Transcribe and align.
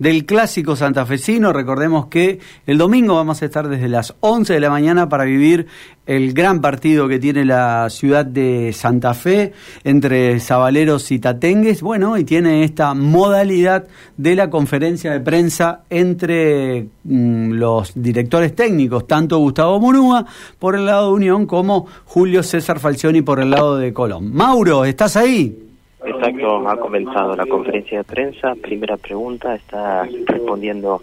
del 0.00 0.24
clásico 0.24 0.74
santafesino. 0.74 1.52
Recordemos 1.52 2.06
que 2.06 2.40
el 2.66 2.78
domingo 2.78 3.14
vamos 3.14 3.40
a 3.40 3.44
estar 3.44 3.68
desde 3.68 3.88
las 3.88 4.14
11 4.20 4.54
de 4.54 4.60
la 4.60 4.70
mañana 4.70 5.08
para 5.08 5.24
vivir 5.24 5.66
el 6.06 6.32
gran 6.32 6.60
partido 6.60 7.06
que 7.06 7.20
tiene 7.20 7.44
la 7.44 7.88
ciudad 7.90 8.24
de 8.24 8.72
Santa 8.72 9.14
Fe 9.14 9.52
entre 9.84 10.40
Zabaleros 10.40 11.12
y 11.12 11.18
Tatengues. 11.18 11.82
Bueno, 11.82 12.16
y 12.16 12.24
tiene 12.24 12.64
esta 12.64 12.94
modalidad 12.94 13.86
de 14.16 14.34
la 14.34 14.48
conferencia 14.48 15.12
de 15.12 15.20
prensa 15.20 15.82
entre 15.90 16.88
mm, 17.04 17.52
los 17.52 17.92
directores 17.94 18.56
técnicos, 18.56 19.06
tanto 19.06 19.38
Gustavo 19.38 19.78
Munúa 19.78 20.24
por 20.58 20.76
el 20.76 20.86
lado 20.86 21.08
de 21.08 21.12
Unión 21.12 21.46
como 21.46 21.86
Julio 22.06 22.42
César 22.42 22.80
Falcioni 22.80 23.20
por 23.20 23.38
el 23.38 23.50
lado 23.50 23.76
de 23.76 23.92
Colón. 23.92 24.34
Mauro, 24.34 24.86
¿estás 24.86 25.16
ahí? 25.16 25.69
Exacto, 26.04 26.68
ha 26.68 26.76
comenzado 26.76 27.36
la 27.36 27.46
conferencia 27.46 27.98
de 27.98 28.04
prensa. 28.04 28.54
Primera 28.54 28.96
pregunta, 28.96 29.54
está 29.54 30.04
respondiendo 30.26 31.02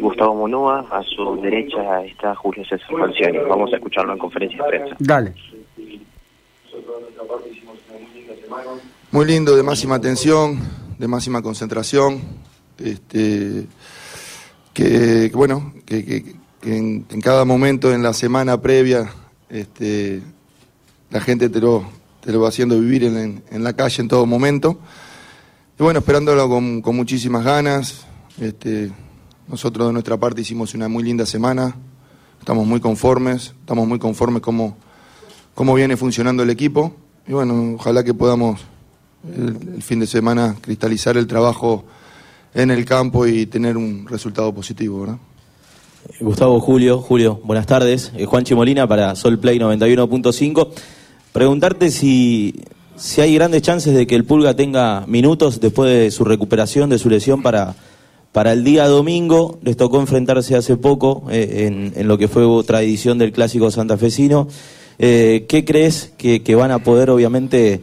Gustavo 0.00 0.34
Monúa. 0.34 0.86
A 0.90 1.02
su 1.02 1.40
derecha 1.40 2.04
está 2.04 2.34
Julio 2.34 2.64
César 2.64 2.90
Falcioni. 2.90 3.38
Vamos 3.38 3.72
a 3.72 3.76
escucharlo 3.76 4.12
en 4.12 4.18
conferencia 4.18 4.62
de 4.62 4.68
prensa. 4.68 4.96
Dale. 4.98 5.34
Muy 9.10 9.24
lindo, 9.24 9.56
de 9.56 9.62
máxima 9.62 9.94
atención, 9.94 10.58
de 10.98 11.08
máxima 11.08 11.40
concentración. 11.40 12.20
Este, 12.78 13.64
que, 14.74 15.30
bueno, 15.32 15.72
que, 15.86 16.24
en, 16.62 17.06
en, 17.08 17.20
cada 17.22 17.46
momento 17.46 17.90
en 17.92 18.02
la 18.02 18.12
semana 18.12 18.60
previa 18.60 19.10
este, 19.48 20.20
la 21.10 21.20
gente 21.20 21.48
te 21.48 21.60
lo, 21.60 21.84
te 22.26 22.32
lo 22.32 22.40
va 22.40 22.48
haciendo 22.48 22.80
vivir 22.80 23.04
en, 23.04 23.62
la 23.62 23.74
calle 23.74 24.02
en 24.02 24.08
todo 24.08 24.26
momento. 24.26 24.80
Y 25.78 25.82
bueno, 25.84 26.00
esperándolo 26.00 26.48
con, 26.48 26.82
muchísimas 26.96 27.44
ganas. 27.44 28.04
Este, 28.40 28.90
nosotros 29.46 29.86
de 29.86 29.92
nuestra 29.92 30.16
parte 30.16 30.40
hicimos 30.40 30.74
una 30.74 30.88
muy 30.88 31.04
linda 31.04 31.24
semana. 31.24 31.76
Estamos 32.40 32.66
muy 32.66 32.80
conformes, 32.80 33.54
estamos 33.60 33.86
muy 33.86 34.00
conformes 34.00 34.42
cómo, 34.42 34.76
cómo 35.54 35.72
viene 35.74 35.96
funcionando 35.96 36.42
el 36.42 36.50
equipo. 36.50 36.96
Y 37.28 37.32
bueno, 37.32 37.74
ojalá 37.76 38.02
que 38.02 38.12
podamos 38.12 38.60
el, 39.32 39.80
fin 39.80 40.00
de 40.00 40.08
semana 40.08 40.56
cristalizar 40.60 41.16
el 41.16 41.28
trabajo 41.28 41.84
en 42.54 42.72
el 42.72 42.84
campo 42.84 43.24
y 43.24 43.46
tener 43.46 43.76
un 43.76 44.04
resultado 44.08 44.52
positivo. 44.52 45.16
Gustavo 46.20 46.58
Julio, 46.58 46.98
Julio, 46.98 47.40
buenas 47.44 47.66
tardes. 47.66 48.10
Eh, 48.16 48.24
Juan 48.24 48.42
Chimolina 48.42 48.88
para 48.88 49.14
Sol 49.14 49.38
Play 49.38 49.60
91.5. 49.60 50.70
Preguntarte 51.36 51.90
si, 51.90 52.54
si 52.96 53.20
hay 53.20 53.34
grandes 53.34 53.60
chances 53.60 53.94
de 53.94 54.06
que 54.06 54.14
el 54.14 54.24
Pulga 54.24 54.56
tenga 54.56 55.04
minutos 55.06 55.60
después 55.60 55.90
de 55.90 56.10
su 56.10 56.24
recuperación, 56.24 56.88
de 56.88 56.98
su 56.98 57.10
lesión 57.10 57.42
para, 57.42 57.74
para 58.32 58.54
el 58.54 58.64
día 58.64 58.88
domingo. 58.88 59.58
Les 59.60 59.76
tocó 59.76 60.00
enfrentarse 60.00 60.56
hace 60.56 60.78
poco 60.78 61.26
eh, 61.30 61.92
en, 61.94 62.08
lo 62.08 62.16
que 62.16 62.28
fue 62.28 62.46
otra 62.46 62.80
edición 62.80 63.18
del 63.18 63.32
Clásico 63.32 63.70
santafesino. 63.70 64.48
Eh, 64.98 65.44
¿Qué 65.46 65.66
crees 65.66 66.10
que, 66.16 66.54
van 66.54 66.70
a 66.70 66.78
poder, 66.78 67.10
obviamente, 67.10 67.82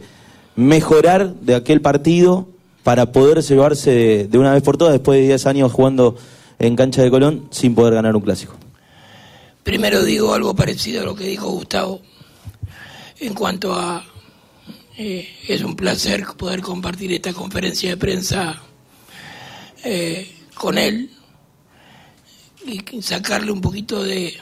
mejorar 0.56 1.34
de 1.34 1.54
aquel 1.54 1.80
partido 1.80 2.48
para 2.82 3.12
poder 3.12 3.40
llevarse 3.40 4.26
de, 4.28 4.36
una 4.36 4.52
vez 4.52 4.64
por 4.64 4.78
todas, 4.78 4.94
después 4.94 5.20
de 5.20 5.26
10 5.26 5.46
años 5.46 5.70
jugando 5.70 6.16
en 6.58 6.74
cancha 6.74 7.02
de 7.02 7.10
Colón, 7.12 7.46
sin 7.52 7.76
poder 7.76 7.94
ganar 7.94 8.16
un 8.16 8.22
Clásico? 8.22 8.56
Primero 9.62 10.02
digo 10.02 10.34
algo 10.34 10.56
parecido 10.56 11.02
a 11.02 11.04
lo 11.04 11.14
que 11.14 11.28
dijo 11.28 11.48
Gustavo 11.50 12.00
en 13.20 13.34
cuanto 13.34 13.74
a 13.74 14.04
eh, 14.96 15.28
es 15.48 15.62
un 15.62 15.74
placer 15.74 16.24
poder 16.36 16.60
compartir 16.60 17.12
esta 17.12 17.32
conferencia 17.32 17.90
de 17.90 17.96
prensa 17.96 18.62
eh, 19.82 20.30
con 20.54 20.78
él 20.78 21.10
y 22.64 23.02
sacarle 23.02 23.50
un 23.50 23.60
poquito 23.60 24.02
de, 24.02 24.34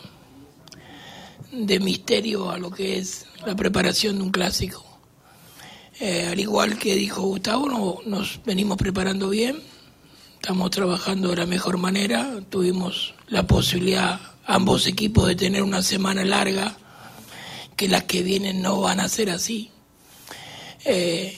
de 1.53 1.81
misterio 1.81 2.51
a 2.51 2.59
lo 2.59 2.71
que 2.71 2.99
es 2.99 3.27
la 3.45 3.57
preparación 3.57 4.19
de 4.19 4.23
un 4.23 4.31
clásico. 4.31 4.85
Eh, 6.01 6.29
al 6.31 6.39
igual 6.39 6.79
que 6.79 6.95
dijo 6.95 7.23
Gustavo, 7.23 7.69
no, 7.69 7.99
nos 8.07 8.41
venimos 8.45 8.77
preparando 8.77 9.31
bien, 9.31 9.59
estamos 10.35 10.71
trabajando 10.71 11.29
de 11.31 11.37
la 11.37 11.47
mejor 11.47 11.79
manera, 11.79 12.41
tuvimos 12.51 13.15
la 13.29 13.47
posibilidad 13.47 14.21
ambos 14.45 14.87
equipos 14.87 15.29
de 15.29 15.37
tener 15.37 15.63
una 15.63 15.83
semana 15.83 16.25
larga 16.25 16.77
que 17.83 17.89
las 17.89 18.05
que 18.05 18.23
vienen 18.23 18.63
no 18.63 18.81
van 18.81 19.01
a 19.01 19.09
ser 19.09 19.29
así. 19.29 19.69
Eh, 20.85 21.37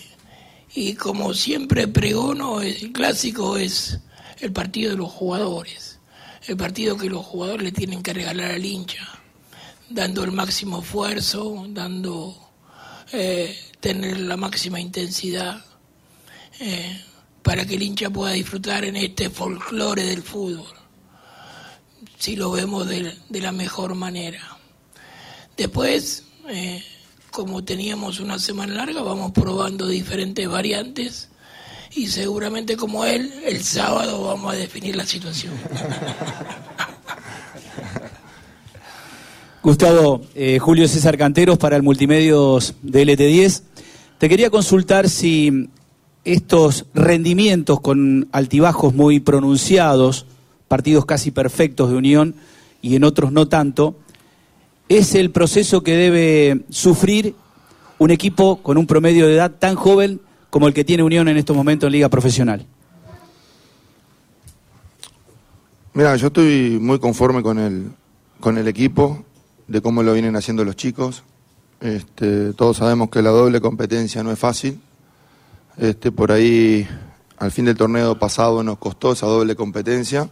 y 0.75 0.93
como 0.93 1.33
siempre 1.33 1.89
pregono, 1.89 2.61
el 2.61 2.93
clásico 2.93 3.57
es 3.57 3.99
el 4.41 4.53
partido 4.53 4.91
de 4.91 4.99
los 4.99 5.11
jugadores, 5.11 6.01
el 6.47 6.59
partido 6.59 6.99
que 6.99 7.09
los 7.09 7.25
jugadores 7.25 7.65
le 7.65 7.73
tienen 7.73 8.03
que 8.03 8.13
regalar 8.13 8.51
al 8.51 8.63
hincha, 8.63 9.09
dando 9.89 10.23
el 10.23 10.33
máximo 10.33 10.83
esfuerzo, 10.83 11.65
dando 11.71 12.37
eh, 13.13 13.59
tener 13.81 14.21
la 14.21 14.37
máxima 14.37 14.79
intensidad 14.79 15.65
eh, 16.61 17.03
para 17.43 17.65
que 17.65 17.77
el 17.77 17.85
hincha 17.85 18.11
pueda 18.11 18.33
disfrutar 18.35 18.85
en 18.85 18.97
este 18.97 19.31
folclore 19.31 20.05
del 20.05 20.23
fútbol, 20.23 20.77
si 22.19 22.37
lo 22.37 22.51
vemos 22.51 22.87
de 22.87 23.41
la 23.41 23.53
mejor 23.53 23.95
manera. 23.95 24.55
Después, 25.57 26.24
eh, 26.49 26.83
como 27.31 27.65
teníamos 27.65 28.21
una 28.21 28.39
semana 28.39 28.75
larga, 28.75 29.03
vamos 29.03 29.33
probando 29.33 29.89
diferentes 29.89 30.49
variantes 30.49 31.29
y 31.97 32.07
seguramente 32.09 32.77
como 32.77 33.05
él, 33.05 33.33
el 33.45 33.63
sábado 33.63 34.25
vamos 34.25 34.53
a 34.53 34.57
definir 34.57 34.97
la 34.97 35.07
situación. 35.07 35.55
Gustavo, 39.63 40.21
eh, 40.35 40.59
Julio 40.59 40.87
César 40.89 41.17
Canteros 41.17 41.57
para 41.57 41.77
el 41.77 41.83
Multimedios 41.83 42.75
de 42.83 43.07
LT10. 43.07 43.63
Te 44.19 44.29
quería 44.29 44.51
consultar 44.51 45.09
si 45.09 45.71
estos 46.25 46.85
rendimientos 46.95 47.81
con 47.81 48.29
altibajos 48.33 48.93
muy 48.95 49.21
pronunciados, 49.21 50.27
partidos 50.69 51.07
casi 51.07 51.31
perfectos 51.31 51.91
de 51.91 51.97
Unión 51.97 52.35
y 52.83 52.97
en 52.97 53.05
otros 53.05 53.33
no 53.33 53.49
tanto, 53.49 53.97
es 54.89 55.15
el 55.15 55.31
proceso 55.31 55.83
que 55.83 55.97
debe 55.97 56.65
sufrir 56.71 57.35
un 57.99 58.11
equipo 58.11 58.63
con 58.63 58.77
un 58.77 58.87
promedio 58.87 59.27
de 59.27 59.35
edad 59.35 59.53
tan 59.53 59.75
joven 59.77 60.21
como 60.51 60.69
el 60.69 60.75
que 60.75 60.85
tiene 60.85 61.03
Unión 61.03 61.29
en 61.29 61.37
estos 61.37 61.57
momentos 61.57 61.89
en 61.89 61.93
Liga 61.93 62.09
Profesional? 62.09 62.67
Mira, 65.95 66.17
yo 66.17 66.29
estoy 66.29 66.79
muy 66.81 66.99
conforme 66.99 67.43
con 67.43 67.59
el, 67.59 67.91
con 68.41 68.59
el 68.59 68.69
equipo, 68.69 69.25
de 69.67 69.81
cómo 69.81 70.03
lo 70.03 70.13
vienen 70.13 70.37
haciendo 70.37 70.65
los 70.65 70.77
chicos. 70.77 71.23
Este, 71.81 72.53
todos 72.53 72.77
sabemos 72.77 73.11
que 73.11 73.23
la 73.23 73.31
doble 73.31 73.61
competencia 73.61 74.23
no 74.23 74.31
es 74.33 74.39
fácil. 74.39 74.81
Este, 75.77 76.13
por 76.13 76.31
ahí, 76.31 76.87
al 77.39 77.51
fin 77.51 77.65
del 77.65 77.77
torneo 77.77 78.19
pasado 78.19 78.63
nos 78.63 78.79
costó 78.79 79.13
esa 79.13 79.27
doble 79.27 79.57
competencia, 79.57 80.29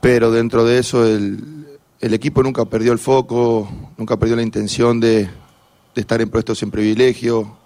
pero 0.00 0.30
dentro 0.30 0.64
de 0.64 0.78
eso 0.78 1.06
el, 1.06 1.65
el 2.00 2.14
equipo 2.14 2.42
nunca 2.42 2.64
perdió 2.64 2.92
el 2.92 2.98
foco, 2.98 3.68
nunca 3.96 4.16
perdió 4.18 4.36
la 4.36 4.42
intención 4.42 5.00
de, 5.00 5.28
estar 5.94 6.20
en 6.20 6.28
puestos 6.28 6.62
en 6.62 6.70
privilegio, 6.70 7.56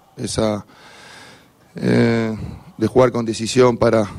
eh, 1.75 2.37
de 2.77 2.87
jugar 2.87 3.11
con 3.11 3.25
decisión 3.25 3.77
para, 3.77 4.09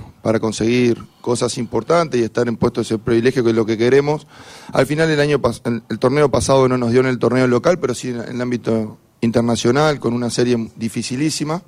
conseguir 0.40 1.02
cosas 1.20 1.56
importantes 1.56 2.20
y 2.20 2.24
estar 2.24 2.46
en 2.46 2.56
puestos 2.56 2.90
en 2.90 2.98
privilegio, 2.98 3.42
que 3.42 3.50
es 3.50 3.56
lo 3.56 3.64
que 3.64 3.78
queremos. 3.78 4.26
Al 4.72 4.86
final 4.86 5.10
el, 5.10 5.18
año 5.18 5.40
el, 5.64 5.98
torneo 5.98 6.30
pasado 6.30 6.68
no 6.68 6.76
nos 6.76 6.90
dio 6.90 7.00
en 7.00 7.06
el 7.06 7.18
torneo 7.18 7.46
local, 7.46 7.78
pero 7.78 7.94
sí 7.94 8.10
en, 8.10 8.20
el 8.20 8.40
ámbito 8.40 8.98
internacional, 9.22 9.98
con 9.98 10.12
una 10.12 10.28
serie 10.28 10.70
dificilísima, 10.76 11.62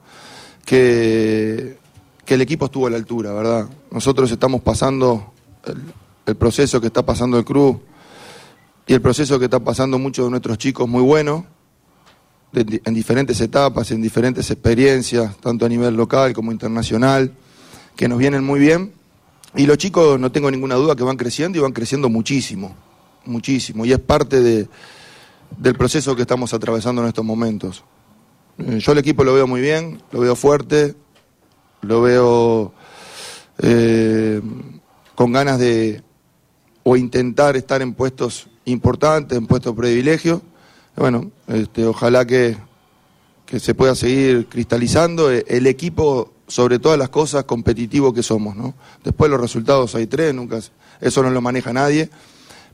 que, 0.67 1.79
que 2.27 2.35
el 2.35 2.43
equipo 2.43 2.67
estuvo 2.67 2.89
a 2.89 2.91
la 2.91 2.97
altura, 2.97 3.33
¿verdad? 3.33 3.69
Nosotros 3.91 4.31
estamos 4.31 4.61
pasando 4.61 5.33
el, 5.65 5.81
el 6.27 6.37
proceso 6.37 6.81
que 6.81 6.89
está 6.89 7.05
pasando 7.05 7.39
el 7.39 7.45
club 7.45 7.81
y 8.87 8.93
el 8.93 9.01
proceso 9.01 9.39
que 9.39 9.47
está 9.47 9.61
pasando 9.61 9.99
muchos 9.99 10.27
de 10.27 10.31
nuestros 10.31 10.59
chicos 10.59 10.89
muy 10.89 11.03
bueno, 11.03 11.47
en 12.53 12.95
diferentes 12.95 13.41
etapas, 13.41 13.91
en 13.91 14.01
diferentes 14.01 14.51
experiencias, 14.51 15.37
tanto 15.39 15.67
a 15.67 15.69
nivel 15.69 15.95
local 15.97 16.33
como 16.33 16.53
internacional, 16.53 17.33
que 17.97 18.09
nos 18.09 18.19
vienen 18.19 18.45
muy 18.45 18.61
bien. 18.61 18.93
Y 19.57 19.67
los 19.67 19.79
chicos, 19.79 20.21
no 20.21 20.31
tengo 20.31 20.51
ninguna 20.51 20.75
duda, 20.75 20.95
que 20.95 21.03
van 21.03 21.17
creciendo 21.17 21.59
y 21.59 21.63
van 21.63 21.73
creciendo 21.73 22.09
muchísimo, 22.09 22.75
muchísimo. 23.25 23.85
Y 23.85 23.93
es 23.93 23.99
parte 23.99 24.41
de, 24.41 24.69
del 25.57 25.75
proceso 25.75 26.15
que 26.15 26.23
estamos 26.23 26.53
atravesando 26.55 27.03
en 27.03 27.09
estos 27.09 27.25
momentos. 27.25 27.85
Eh, 28.59 28.79
yo 28.79 28.93
el 28.93 28.99
equipo 28.99 29.25
lo 29.25 29.35
veo 29.35 29.47
muy 29.47 29.61
bien, 29.61 30.03
lo 30.13 30.21
veo 30.21 30.37
fuerte, 30.37 30.95
lo 31.83 32.03
veo 32.03 32.73
eh, 33.59 34.41
con 35.15 35.33
ganas 35.33 35.59
de 35.59 36.03
o 36.83 36.97
intentar 36.97 37.57
estar 37.57 37.81
en 37.81 37.95
puestos 37.95 38.49
importante, 38.67 39.37
en 39.37 39.47
puesto 39.47 39.71
de 39.71 39.77
privilegio. 39.77 40.43
Bueno, 40.97 41.31
este, 41.49 41.85
ojalá 41.85 42.25
que, 42.27 42.57
que 43.47 43.61
se 43.61 43.75
pueda 43.75 43.95
seguir 43.95 44.47
cristalizando. 44.47 45.33
E, 45.33 45.45
el 45.49 45.67
equipo 45.67 46.33
sobre 46.47 46.79
todas 46.79 46.99
las 46.99 47.09
cosas, 47.09 47.45
competitivo 47.45 48.13
que 48.13 48.23
somos, 48.23 48.55
¿no? 48.57 48.75
Después 49.03 49.31
los 49.31 49.41
resultados 49.41 49.95
hay 49.95 50.07
tres, 50.07 50.35
nunca, 50.35 50.61
eso 51.01 51.23
no 51.23 51.31
lo 51.31 51.41
maneja 51.41 51.73
nadie, 51.73 52.11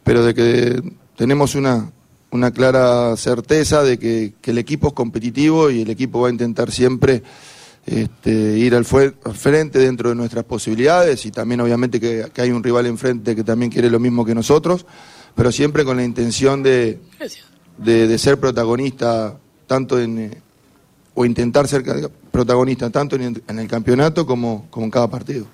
pero 0.02 0.24
de 0.24 0.34
que 0.34 0.82
tenemos 1.16 1.54
una, 1.54 1.90
una 2.30 2.50
clara 2.50 3.16
certeza 3.16 3.82
de 3.82 3.98
que, 3.98 4.34
el 4.44 4.58
equipo 4.58 4.88
es 4.88 4.94
competitivo 4.94 5.70
y 5.70 5.82
el 5.82 5.90
equipo 5.90 6.20
va 6.20 6.28
a 6.28 6.30
intentar 6.30 6.70
siempre 6.70 7.22
este, 7.86 8.30
ir 8.30 8.74
al, 8.74 8.84
frente 8.84 9.78
dentro 9.78 10.10
de 10.10 10.14
nuestras 10.14 10.44
posibilidades 10.44 11.24
y 11.26 11.30
también 11.30 11.60
obviamente 11.60 12.00
que, 12.00 12.30
hay 12.36 12.50
un 12.50 12.62
rival 12.62 12.86
enfrente 12.86 13.34
que 13.34 13.44
también 13.44 13.70
quiere 13.70 13.90
lo 13.90 13.98
mismo 13.98 14.24
que 14.24 14.34
nosotros, 14.34 14.86
pero 15.34 15.52
siempre 15.52 15.84
con 15.84 15.96
la 15.96 16.04
intención 16.04 16.62
de, 16.62 16.98
de, 17.78 18.18
ser 18.18 18.38
protagonista 18.38 19.38
tanto 19.66 20.00
en... 20.00 20.18
Eh, 20.18 20.42
o 21.14 21.24
intentar 21.24 21.66
ser 21.66 21.82
protagonista 22.30 22.88
tanto 22.90 23.16
en, 23.16 23.42
el 23.46 23.68
campeonato 23.68 24.24
como, 24.24 24.66
como 24.70 24.86
en 24.86 24.90
cada 24.90 25.10
partido. 25.10 25.46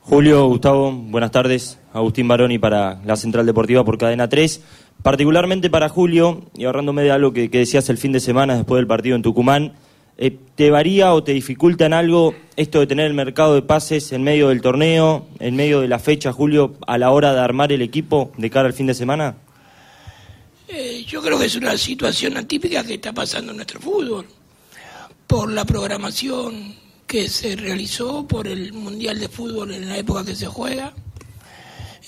Julio, 0.00 0.46
Gustavo, 0.46 0.90
buenas 0.90 1.30
tardes. 1.30 1.78
Agustín 1.92 2.26
Baroni 2.26 2.58
para 2.58 3.00
la 3.04 3.16
Central 3.16 3.46
Deportiva 3.46 3.84
por 3.84 3.98
Cadena 3.98 4.28
3. 4.28 4.60
Particularmente 5.02 5.70
para 5.70 5.88
Julio, 5.88 6.42
y 6.54 6.64
ahorrándome 6.64 7.02
de 7.02 7.10
algo 7.10 7.32
que, 7.32 7.48
decías 7.48 7.88
el 7.88 7.98
fin 7.98 8.12
de 8.12 8.20
semana 8.20 8.56
después 8.56 8.78
del 8.78 8.86
partido 8.86 9.16
en 9.16 9.22
Tucumán, 9.22 9.74
eh, 10.22 10.36
¿te 10.54 10.70
varía 10.70 11.14
o 11.14 11.24
te 11.24 11.32
dificulta 11.32 11.86
en 11.86 11.94
algo 11.94 12.34
esto 12.54 12.78
de 12.78 12.86
tener 12.86 13.06
el 13.06 13.14
mercado 13.14 13.54
de 13.54 13.62
pases 13.62 14.12
en 14.12 14.22
medio 14.22 14.50
del 14.50 14.60
torneo, 14.60 15.26
en 15.38 15.56
medio 15.56 15.80
de 15.80 15.88
la 15.88 15.98
fecha, 15.98 16.30
Julio, 16.30 16.74
a 16.86 16.98
la 16.98 17.10
hora 17.10 17.32
de 17.32 17.40
armar 17.40 17.72
el 17.72 17.80
equipo 17.80 18.30
de 18.36 18.50
cara 18.50 18.66
al 18.66 18.74
fin 18.74 18.86
de 18.86 18.92
semana? 18.92 19.36
Eh, 20.68 21.06
yo 21.06 21.22
creo 21.22 21.38
que 21.38 21.46
es 21.46 21.56
una 21.56 21.74
situación 21.78 22.36
atípica 22.36 22.84
que 22.84 22.94
está 22.94 23.14
pasando 23.14 23.52
en 23.52 23.56
nuestro 23.56 23.80
fútbol, 23.80 24.26
por 25.26 25.50
la 25.50 25.64
programación 25.64 26.76
que 27.06 27.26
se 27.30 27.56
realizó, 27.56 28.28
por 28.28 28.46
el 28.46 28.74
Mundial 28.74 29.18
de 29.18 29.28
Fútbol 29.30 29.72
en 29.72 29.88
la 29.88 29.96
época 29.96 30.22
que 30.22 30.36
se 30.36 30.46
juega. 30.46 30.92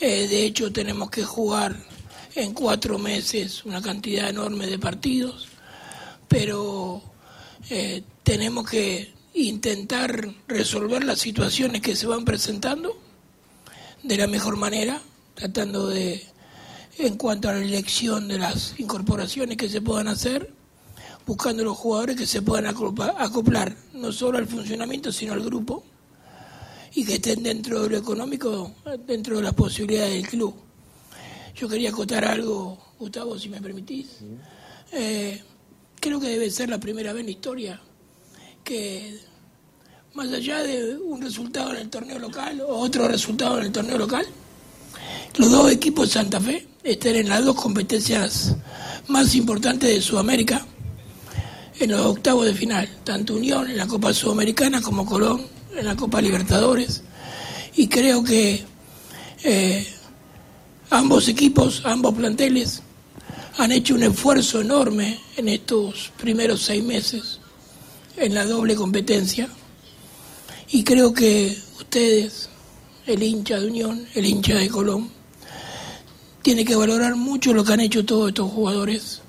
Eh, 0.02 0.28
de 0.28 0.44
hecho, 0.44 0.70
tenemos 0.70 1.08
que 1.08 1.24
jugar 1.24 1.74
en 2.34 2.52
cuatro 2.52 2.98
meses 2.98 3.64
una 3.64 3.80
cantidad 3.80 4.28
enorme 4.28 4.66
de 4.66 4.78
partidos, 4.78 5.48
pero 6.28 7.02
eh, 7.74 8.04
tenemos 8.22 8.69
que 8.69 9.14
intentar 9.32 10.28
resolver 10.46 11.02
las 11.04 11.20
situaciones 11.20 11.80
que 11.80 11.96
se 11.96 12.06
van 12.06 12.22
presentando 12.22 12.94
de 14.02 14.19
la 14.19 14.26
mejor 14.26 14.58
manera, 14.58 15.00
tratando 15.34 15.88
de, 15.88 16.22
en 16.98 17.16
cuanto 17.16 17.48
a 17.48 17.54
la 17.54 17.64
elección 17.64 18.28
de 18.28 18.38
las 18.38 18.78
incorporaciones 18.78 19.56
que 19.56 19.70
se 19.70 19.80
puedan 19.80 20.08
hacer, 20.08 20.52
buscando 21.26 21.64
los 21.64 21.78
jugadores 21.78 22.16
que 22.16 22.26
se 22.26 22.42
puedan 22.42 22.66
acoplar 22.66 23.74
no 23.94 24.12
solo 24.12 24.36
al 24.36 24.46
funcionamiento, 24.46 25.10
sino 25.10 25.32
al 25.32 25.42
grupo, 25.42 25.82
y 26.94 27.06
que 27.06 27.14
estén 27.14 27.42
dentro 27.42 27.84
de 27.84 27.88
lo 27.88 27.96
económico, 27.96 28.74
dentro 29.06 29.36
de 29.36 29.44
las 29.44 29.54
posibilidades 29.54 30.12
del 30.12 30.28
club. 30.28 30.54
Yo 31.54 31.70
quería 31.70 31.88
acotar 31.88 32.22
algo, 32.26 32.92
Gustavo, 32.98 33.38
si 33.38 33.48
me 33.48 33.62
permitís. 33.62 34.08
Eh, 34.92 35.42
creo 36.02 36.19
que 36.19 36.28
debe 36.28 36.50
ser 36.50 36.69
la 36.69 36.81
primera 36.81 37.12
vez 37.12 37.20
en 37.20 37.26
la 37.26 37.32
historia 37.32 37.81
que, 38.64 39.20
más 40.14 40.31
allá 40.32 40.62
de 40.62 40.96
un 40.96 41.22
resultado 41.22 41.70
en 41.70 41.82
el 41.82 41.88
torneo 41.88 42.19
local 42.19 42.60
o 42.60 42.76
otro 42.76 43.06
resultado 43.06 43.58
en 43.58 43.66
el 43.66 43.72
torneo 43.72 43.96
local, 43.96 44.26
los 45.37 45.50
dos 45.50 45.70
equipos 45.70 46.08
de 46.08 46.14
Santa 46.14 46.40
Fe 46.40 46.66
estén 46.82 47.16
en 47.16 47.28
las 47.28 47.44
dos 47.44 47.54
competencias 47.54 48.56
más 49.06 49.34
importantes 49.37 49.88
de 49.88 50.02
Sudamérica 50.02 50.66
en 51.78 51.90
los 51.93 52.00
octavos 52.00 52.46
de 52.46 52.55
final, 52.55 52.88
tanto 53.05 53.34
Unión 53.34 53.70
en 53.70 53.76
la 53.76 53.87
Copa 53.87 54.12
Sudamericana 54.12 54.82
como 54.82 55.06
Colón 55.06 55.46
en 55.75 55.87
la 55.87 55.94
Copa 55.96 56.20
Libertadores. 56.20 57.02
Y 57.76 57.88
creo 57.88 58.22
que 58.22 58.62
eh, 59.44 59.87
Ambos 60.93 61.26
equipos, 61.28 61.81
ambos 61.87 62.12
planteles 62.12 62.82
han 63.58 63.72
hecho 63.72 63.94
un 63.94 64.02
esfuerzo 64.02 64.60
enorme 64.60 65.20
en 65.37 65.49
estos 65.49 66.12
primeros 66.19 66.62
seis 66.62 66.82
meses 66.82 67.40
en 68.16 68.34
la 68.34 68.44
doble 68.44 68.75
competencia. 68.75 69.49
Y 70.70 70.84
creo 70.84 71.12
que 71.12 71.56
ustedes, 71.78 72.49
el 73.06 73.22
hincha 73.22 73.60
de 73.60 73.66
Unión, 73.66 74.06
el 74.14 74.25
hincha 74.25 74.54
de 74.54 74.69
Colón, 74.69 75.10
tiene 76.40 76.64
que 76.64 76.75
valorar 76.75 77.14
mucho 77.14 77.52
lo 77.52 77.64
que 77.64 77.72
han 77.72 77.81
hecho 77.81 78.04
todos 78.04 78.28
estos 78.28 78.50
jugadores, 78.50 79.20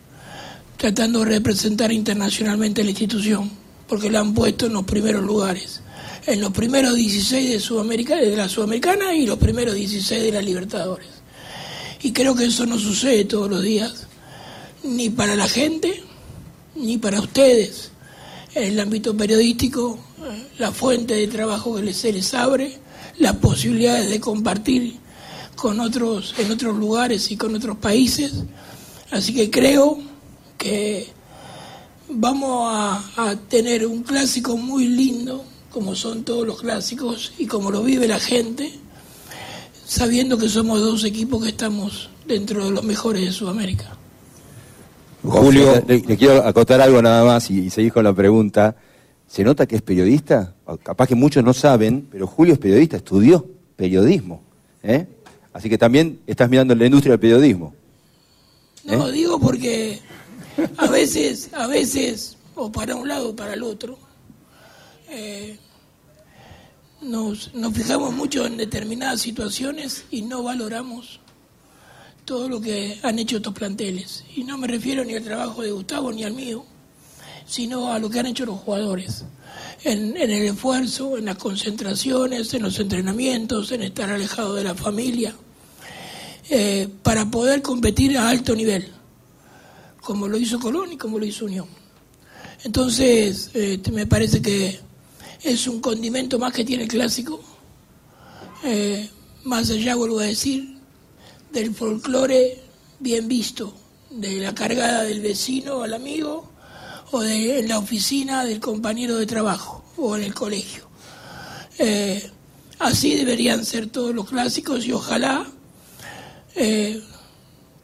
tratando 0.78 1.20
de 1.20 1.26
representar 1.26 1.92
internacionalmente 1.92 2.84
la 2.84 2.92
institución, 2.92 3.52
porque 3.88 4.10
la 4.10 4.22
han 4.22 4.34
puesto 4.34 4.66
en 4.66 4.74
los 4.74 4.84
primeros 4.84 5.24
lugares, 5.24 5.82
en 6.26 6.42
los 6.42 6.52
primeros 6.52 6.96
16 6.96 7.50
de, 7.52 7.60
Sudamérica, 7.60 8.16
de 8.16 8.36
la 8.36 8.50
Sudamericana 8.50 9.14
y 9.14 9.26
los 9.26 9.38
primeros 9.38 9.76
16 9.76 10.24
de 10.24 10.32
la 10.32 10.42
Libertadores. 10.42 11.08
Y 12.02 12.12
creo 12.12 12.36
que 12.36 12.46
eso 12.46 12.66
no 12.66 12.80
sucede 12.80 13.26
todos 13.26 13.50
los 13.50 13.62
días, 13.62 14.08
ni 14.84 15.10
para 15.10 15.36
la 15.36 15.48
gente, 15.48 16.04
ni 16.76 16.98
para 16.98 17.20
ustedes. 17.20 17.92
En 18.56 18.64
el 18.64 18.80
ámbito 18.80 19.16
periodístico, 19.16 19.98
la 20.60 20.72
fuente 20.72 21.16
de 21.16 21.28
trabajo 21.28 21.76
que 21.76 21.94
se 21.94 22.14
les 22.14 22.34
abre, 22.34 22.78
las 23.18 23.36
posibilidades 23.38 24.10
de 24.10 24.20
compartir 24.20 24.98
con 25.56 25.80
otros, 25.80 26.36
en 26.38 26.52
otros 26.52 26.78
lugares 26.78 27.32
y 27.32 27.38
con 27.38 27.56
otros 27.56 27.78
países. 27.78 28.34
Así 29.12 29.34
que 29.34 29.50
creo 29.50 30.00
que 30.58 31.08
vamos 32.10 32.72
a 33.18 33.36
tener 33.50 33.86
un 33.86 34.04
clásico 34.04 34.58
muy 34.58 34.88
lindo, 34.88 35.44
como 35.72 35.96
son 35.96 36.24
todos 36.24 36.46
los 36.46 36.62
clásicos 36.62 37.34
y 37.40 37.48
como 37.48 37.72
lo 37.72 37.84
vive 37.84 38.08
la 38.08 38.20
gente 38.20 38.84
sabiendo 39.86 40.38
que 40.38 40.50
somos 40.50 40.80
dos 40.80 41.04
equipos 41.04 41.44
que 41.44 41.50
estamos 41.50 42.10
dentro 42.26 42.66
de 42.66 42.72
los 42.72 42.84
mejores 42.84 43.26
de 43.26 43.32
Sudamérica. 43.32 43.98
Julio, 45.24 45.84
le, 45.88 46.02
quiero 46.02 46.46
acotar 46.46 46.82
algo 46.82 47.02
nada 47.02 47.24
más 47.24 47.50
y, 47.50 47.70
seguir 47.70 47.94
con 47.94 48.04
la 48.04 48.14
pregunta. 48.14 48.76
¿Se 49.28 49.44
nota 49.44 49.66
que 49.66 49.78
es 49.78 49.82
periodista? 49.82 50.54
Capaz 50.84 51.08
que 51.08 51.16
muchos 51.16 51.44
no 51.44 51.54
saben, 51.54 52.08
pero 52.12 52.28
Julio 52.28 52.54
es 52.54 52.60
periodista, 52.60 52.98
estudió 52.98 53.48
periodismo. 53.76 54.44
¿eh? 54.84 55.08
Así 55.54 55.70
que 55.70 55.78
también 55.78 56.20
estás 56.28 56.50
mirando 56.50 56.76
la 56.76 56.86
industria 56.86 57.14
del 57.14 57.20
periodismo. 57.20 57.74
No, 58.84 59.08
¿eh? 59.08 59.12
digo 59.12 59.40
porque 59.40 60.00
a 60.78 60.88
veces, 60.88 61.50
a 61.54 61.68
veces, 61.68 62.38
o 62.56 62.72
para 62.72 62.96
un 62.96 63.08
lado 63.08 63.30
o 63.30 63.36
para 63.36 63.54
el 63.54 63.64
otro, 63.64 63.98
eh, 65.10 65.58
nos, 67.02 67.52
fijamos 67.74 68.14
mucho 68.14 68.46
en 68.46 68.58
determinadas 68.58 69.22
situaciones 69.22 70.06
y 70.12 70.22
no 70.24 70.44
valoramos 70.44 71.20
todo 72.26 72.48
lo 72.48 72.62
que 72.62 73.00
han 73.04 73.20
hecho 73.20 73.38
estos 73.38 73.54
planteles. 73.54 74.24
Y 74.36 74.44
no 74.44 74.58
me 74.58 74.68
refiero 74.68 75.04
ni 75.04 75.16
al 75.16 75.24
trabajo 75.24 75.62
de 75.62 75.72
Gustavo 75.72 76.12
ni 76.12 76.24
al 76.24 76.34
mío, 76.34 76.66
sino 77.46 77.92
a 77.92 78.00
lo 78.00 78.10
que 78.10 78.20
han 78.20 78.28
hecho 78.28 78.46
los 78.46 78.60
jugadores. 78.60 79.26
En, 79.84 80.16
el 80.16 80.32
esfuerzo, 80.32 81.18
en 81.18 81.26
las 81.26 81.38
concentraciones, 81.38 82.54
en 82.54 82.64
los 82.64 82.80
entrenamientos, 82.80 83.72
en 83.72 83.84
estar 83.84 84.10
alejado 84.10 84.56
de 84.56 84.64
la 84.64 84.76
familia, 84.76 85.36
eh, 86.50 86.88
para 87.04 87.30
poder 87.30 87.62
competir 87.62 88.18
a 88.18 88.30
alto 88.30 88.56
nivel, 88.56 88.88
como 90.02 90.28
lo 90.28 90.38
hizo 90.38 90.60
Colón 90.60 90.94
y 90.94 90.98
como 90.98 91.20
lo 91.20 91.26
hizo 91.26 91.46
Unión. 91.46 91.68
Entonces, 92.64 93.52
eh, 93.54 93.80
me 93.92 94.08
parece 94.08 94.42
que 94.42 94.80
es 95.44 95.68
un 95.68 95.82
condimento 95.82 96.40
más 96.40 96.54
que 96.54 96.64
tiene 96.64 96.84
el 96.84 96.90
clásico, 96.90 97.42
eh, 98.64 99.10
más 99.44 99.70
allá, 99.70 99.96
vuelvo 99.96 100.20
a 100.20 100.24
decir, 100.24 100.73
del 101.54 101.74
folclore 101.74 102.58
bien 103.00 103.28
visto, 103.28 103.74
de 104.10 104.40
la 104.40 104.54
cargada 104.54 105.04
del 105.04 105.22
vecino 105.22 105.84
al 105.84 105.94
amigo 105.94 106.52
o 107.12 107.22
de 107.22 107.60
en 107.60 107.70
la 107.70 107.78
oficina 107.78 108.44
del 108.44 108.60
compañero 108.60 109.18
de 109.18 109.26
trabajo 109.26 109.84
o 109.98 110.18
en 110.18 110.24
el 110.24 110.34
colegio. 110.34 110.84
Eh, 111.78 112.30
así 112.80 113.16
deberían 113.16 113.64
ser 113.66 113.88
todos 113.88 114.14
los 114.14 114.28
clásicos 114.28 114.86
y 114.86 114.92
ojalá 114.92 115.46
eh, 116.56 117.02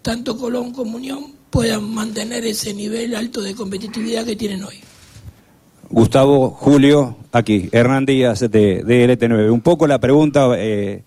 tanto 0.01 0.37
Colón 0.37 0.73
como 0.73 0.97
Unión 0.97 1.33
puedan 1.49 1.93
mantener 1.93 2.45
ese 2.45 2.73
nivel 2.73 3.15
alto 3.15 3.41
de 3.41 3.55
competitividad 3.55 4.25
que 4.25 4.35
tienen 4.35 4.63
hoy. 4.63 4.75
Gustavo, 5.91 6.51
Julio, 6.51 7.17
aquí, 7.31 7.69
Hernán 7.71 8.05
Díaz 8.05 8.39
de, 8.41 8.83
LT9. 8.83 9.51
Un 9.51 9.61
poco 9.61 9.87
la 9.87 9.99
pregunta 9.99 10.47
eh, 10.55 11.03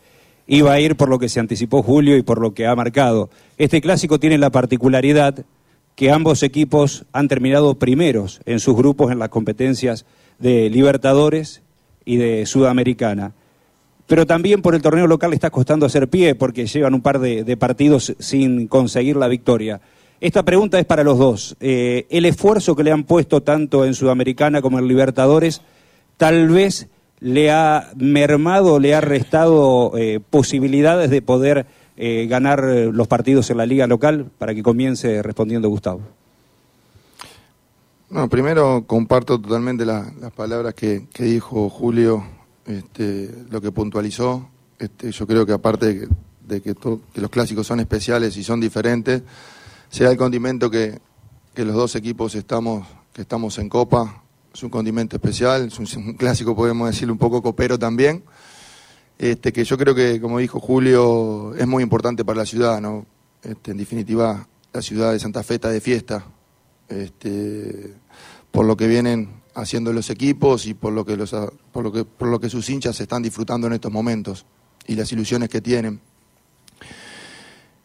iba 0.56 0.73
a 0.73 0.80
ir 0.80 0.97
por 0.97 1.09
lo 1.09 1.18
que 1.18 1.30
se 1.30 1.40
anticipó 1.40 1.82
Julio 1.82 2.16
y 2.16 2.23
por 2.23 2.38
lo 2.38 2.52
que 2.52 2.66
ha 2.66 2.76
marcado. 2.76 3.30
Este 3.56 3.80
clásico 3.80 4.21
tiene 4.21 4.37
la 4.37 4.50
particularidad 4.50 5.47
que 5.94 6.11
ambos 6.11 6.42
equipos 6.42 7.06
han 7.12 7.28
terminado 7.28 7.75
primeros 7.78 8.40
en 8.44 8.61
sus 8.61 8.76
grupos 8.76 9.11
en 9.11 9.18
las 9.18 9.30
competencias 9.30 10.04
de 10.38 10.68
Libertadores 10.68 11.62
y 12.04 12.16
de 12.16 12.44
Sudamericana. 12.44 13.32
Pero 14.06 14.26
también 14.26 14.61
por 14.61 14.75
el 14.75 14.82
torneo 14.82 15.06
local 15.06 15.30
le 15.30 15.37
está 15.37 15.49
costando 15.49 15.87
hacer 15.87 16.09
pie 16.09 16.35
porque 16.35 16.66
llevan 16.66 16.92
un 16.92 17.00
par 17.00 17.18
de 17.18 17.56
partidos 17.56 18.14
sin 18.18 18.66
conseguir 18.66 19.16
la 19.16 19.28
victoria. 19.28 19.80
Esta 20.23 20.44
pregunta 20.44 20.78
es 20.78 20.85
para 20.85 21.02
los 21.02 21.18
dos. 21.18 21.56
Eh, 21.61 22.06
el 22.11 22.26
esfuerzo 22.26 22.76
que 22.76 22.85
le 22.85 22.92
han 22.92 23.02
puesto 23.02 23.42
tanto 23.42 23.85
en 23.85 23.94
Sudamericana 23.94 24.62
como 24.62 24.78
en 24.78 24.87
Libertadores 24.87 25.62
tal 26.16 26.49
vez 26.49 26.88
le 27.23 27.52
ha 27.52 27.93
mermado, 27.97 28.81
le 28.81 28.95
ha 28.95 29.00
restado 29.00 29.97
eh, 29.97 30.21
posibilidades 30.29 31.09
de 31.09 31.23
poder 31.23 31.67
eh, 31.97 32.26
ganar 32.29 32.64
los 32.64 33.07
partidos 33.07 33.49
en 33.50 33.59
la 33.59 33.67
liga 33.67 33.87
local? 33.87 34.31
Para 34.38 34.55
que 34.55 34.62
comience 34.62 35.23
respondiendo 35.23 35.69
Gustavo. 35.69 36.00
No, 38.11 38.29
primero 38.29 38.85
comparto 38.87 39.41
totalmente 39.41 39.87
las 39.87 40.33
palabras 40.37 40.75
que, 40.75 41.07
dijo 41.19 41.71
Julio, 41.71 42.25
este, 42.67 43.31
lo 43.50 43.61
que 43.61 43.71
puntualizó. 43.71 44.49
Este, 44.79 45.12
yo 45.12 45.26
creo 45.26 45.47
que 45.47 45.52
aparte 45.52 46.09
de 46.47 46.61
que, 46.61 46.75
los 47.14 47.31
clásicos 47.31 47.67
son 47.67 47.79
especiales 47.81 48.37
y 48.37 48.43
son 48.43 48.61
diferentes, 48.61 49.23
sea 49.88 50.11
el 50.11 50.17
condimento 50.17 50.69
que, 50.69 51.00
los 51.55 51.75
dos 51.75 51.95
equipos 51.95 52.35
estamos, 52.35 52.87
que 53.12 53.23
estamos 53.23 53.59
en 53.59 53.69
Copa, 53.69 54.22
es 54.52 54.62
un 54.62 54.71
condimento 54.71 55.16
especial, 55.16 55.68
es 55.68 55.78
un, 55.78 56.14
clásico, 56.14 56.54
podemos 56.54 56.90
decirlo, 56.90 57.12
un 57.12 57.18
poco 57.18 57.42
copero 57.42 57.78
también. 57.78 58.23
Este, 59.18 59.52
que 59.52 59.64
yo 59.64 59.78
creo 59.78 59.94
que, 59.94 60.21
como 60.21 60.38
dijo 60.38 60.59
Julio, 60.61 61.54
es 61.54 61.66
muy 61.66 61.82
importante 61.82 62.25
para 62.25 62.38
la 62.38 62.47
ciudad, 62.47 62.80
¿no? 62.80 63.06
Este, 63.42 63.71
en 63.71 63.76
definitiva, 63.76 64.47
la 64.73 64.82
ciudad 64.82 65.12
de 65.12 65.21
Santa 65.21 65.42
Fe 65.42 65.54
está 65.54 65.71
de 65.71 65.80
fiesta, 65.80 66.25
este, 66.88 67.94
por 68.50 68.66
lo 68.66 68.76
que 68.76 68.87
vienen 68.87 69.42
haciendo 69.54 69.92
los 69.92 70.11
equipos 70.11 70.66
y 70.66 70.75
por 70.75 70.92
lo 70.92 71.04
que 71.04 71.16
los, 71.16 71.35
por 71.73 71.85
lo 71.85 71.92
que, 71.92 72.04
por 72.04 72.28
lo 72.28 72.40
que 72.40 72.49
sus 72.49 72.68
hinchas 72.68 73.00
están 73.00 73.23
disfrutando 73.23 73.66
en 73.66 73.75
estos 73.75 73.92
momentos 73.92 74.47
y 74.87 74.94
las 74.94 75.12
ilusiones 75.12 75.49
que 75.49 75.61
tienen. 75.61 76.00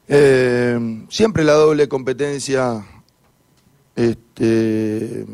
Eh, 0.08 1.06
siempre 1.10 1.44
la 1.44 1.54
doble 1.54 1.90
competencia 1.90 2.86
este, 3.96 5.26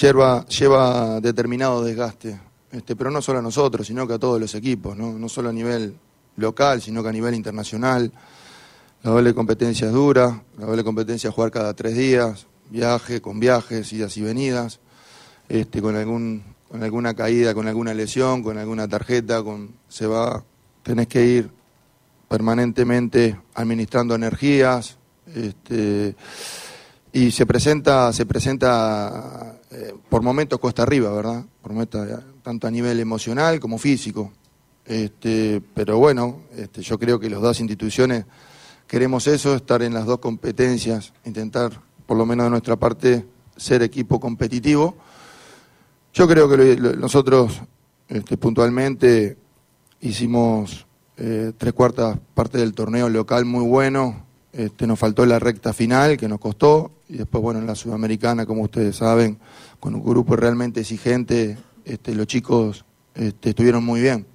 lleva, 0.00 0.44
lleva 0.46 1.20
determinado 1.20 1.84
desgaste, 1.84 2.40
este, 2.70 2.96
pero 2.96 3.10
no 3.10 3.22
solo 3.22 3.38
a 3.38 3.42
nosotros, 3.42 3.86
sino 3.86 4.06
que 4.06 4.14
a 4.14 4.18
todos 4.18 4.40
los 4.40 4.54
equipos, 4.54 4.96
¿no? 4.96 5.28
solo 5.28 5.50
a 5.50 5.52
nivel 5.52 5.94
local, 6.36 6.82
sino 6.82 7.02
que 7.02 7.08
a 7.08 7.12
nivel 7.12 7.34
internacional. 7.34 8.10
La 9.02 9.10
doble 9.10 9.34
competencia 9.34 9.86
es 9.86 9.92
dura, 9.92 10.42
la 10.58 10.66
doble 10.66 10.82
competencia 10.82 11.28
es 11.28 11.34
jugar 11.34 11.50
cada 11.50 11.74
tres 11.74 11.94
días, 11.94 12.46
viaje 12.70 13.20
con 13.20 13.38
viajes, 13.38 13.92
idas 13.92 14.16
y 14.16 14.22
venidas, 14.22 14.80
este, 15.48 15.82
con 15.82 15.94
alguna 16.80 17.14
caída, 17.14 17.54
con 17.54 17.68
alguna 17.68 17.92
lesión, 17.94 18.42
con 18.42 18.58
alguna 18.58 18.88
tarjeta, 18.88 19.42
con 19.42 19.72
se 19.88 20.06
va, 20.06 20.42
tenés 20.82 21.06
que 21.06 21.24
ir 21.24 21.50
permanentemente 22.28 23.38
administrando 23.54 24.14
energías, 24.14 24.96
este, 25.34 26.16
y 27.12 27.30
se 27.30 27.46
presenta, 27.46 28.12
se 28.12 28.26
presenta 28.26 29.53
eh, 29.76 29.92
por 30.08 30.22
momentos 30.22 30.60
cuesta 30.60 30.84
arriba, 30.84 31.12
¿verdad? 31.12 31.44
Por 31.60 31.72
momentos, 31.72 32.06
tanto 32.42 32.68
a 32.68 32.70
nivel 32.70 33.00
emocional 33.00 33.58
como 33.58 33.76
físico. 33.76 34.32
Este, 34.84 35.60
pero 35.74 35.98
bueno, 35.98 36.42
este, 36.56 36.80
yo 36.82 36.96
creo 36.96 37.18
que 37.18 37.28
las 37.28 37.40
dos 37.40 37.58
instituciones 37.58 38.24
queremos 38.86 39.26
eso, 39.26 39.56
estar 39.56 39.82
en 39.82 39.92
las 39.92 40.06
dos 40.06 40.18
competencias, 40.18 41.12
intentar, 41.24 41.80
por 42.06 42.16
lo 42.16 42.24
menos 42.24 42.44
de 42.44 42.50
nuestra 42.50 42.76
parte, 42.76 43.26
ser 43.56 43.82
equipo 43.82 44.20
competitivo. 44.20 44.96
Yo 46.12 46.28
creo 46.28 46.48
que 46.48 46.76
nosotros 46.96 47.60
este, 48.08 48.36
puntualmente 48.36 49.36
hicimos 50.00 50.86
eh, 51.16 51.52
tres 51.58 51.72
cuartas 51.72 52.16
partes 52.34 52.60
del 52.60 52.74
torneo 52.74 53.08
local 53.08 53.44
muy 53.44 53.64
bueno. 53.64 54.24
Este, 54.52 54.86
nos 54.86 55.00
faltó 55.00 55.26
la 55.26 55.40
recta 55.40 55.72
final 55.72 56.16
que 56.16 56.28
nos 56.28 56.38
costó 56.38 56.92
y 57.08 57.16
después 57.18 57.42
bueno 57.42 57.60
en 57.60 57.66
la 57.66 57.74
sudamericana 57.74 58.46
como 58.46 58.62
ustedes 58.62 58.96
saben 58.96 59.38
con 59.80 59.94
un 59.94 60.04
grupo 60.04 60.36
realmente 60.36 60.80
exigente 60.80 61.58
este, 61.84 62.14
los 62.14 62.26
chicos 62.26 62.84
este, 63.14 63.50
estuvieron 63.50 63.84
muy 63.84 64.00
bien 64.00 64.26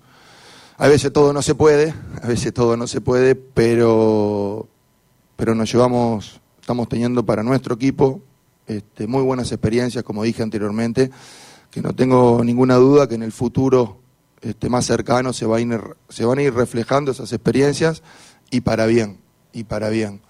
a 0.78 0.88
veces 0.88 1.12
todo 1.12 1.34
no 1.34 1.42
se 1.42 1.56
puede 1.56 1.94
a 2.22 2.28
veces 2.28 2.54
todo 2.54 2.78
no 2.78 2.88
se 2.88 3.02
puede 3.02 3.36
pero 3.36 4.68
pero 5.36 5.56
nos 5.56 5.72
llevamos 5.72 6.42
estamos 6.60 6.88
teniendo 6.90 7.26
para 7.26 7.44
nuestro 7.44 7.76
equipo 7.76 8.22
este, 8.68 9.08
muy 9.08 9.24
buenas 9.24 9.52
experiencias 9.52 10.04
como 10.04 10.24
dije 10.24 10.44
anteriormente 10.44 11.12
que 11.72 11.82
no 11.82 11.94
tengo 11.94 12.44
ninguna 12.44 12.76
duda 12.76 13.08
que 13.08 13.16
en 13.16 13.24
el 13.24 13.32
futuro 13.32 14.00
más 14.70 14.86
cercano 14.86 15.34
se, 15.34 15.46
van 15.46 15.72
a 15.72 16.42
ir 16.42 16.54
reflejando 16.54 17.12
esas 17.12 17.32
experiencias 17.34 18.04
y 18.52 18.62
para 18.62 18.86
bien, 18.86 19.18
y 19.54 19.64
para 19.66 19.90
bien. 19.90 20.22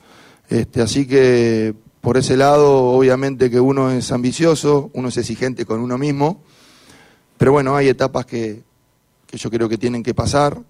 Así 0.81 1.05
que 1.05 1.75
por 2.01 2.18
ese 2.18 2.38
lado, 2.38 2.91
obviamente 2.91 3.50
que 3.50 3.60
uno 3.60 3.91
es 3.91 4.12
ambicioso, 4.12 4.89
uno 4.94 5.10
es 5.10 5.18
exigente 5.18 5.65
con 5.65 5.82
uno 5.82 5.98
mismo, 5.98 6.41
pero 7.38 7.51
bueno, 7.51 7.75
hay 7.75 7.89
etapas 7.89 8.25
que, 8.25 8.63
que 9.27 9.38
yo 9.38 9.50
creo 9.50 9.70
que 9.70 9.77
tienen 9.77 10.03
que 10.03 10.13
pasar, 10.13 10.62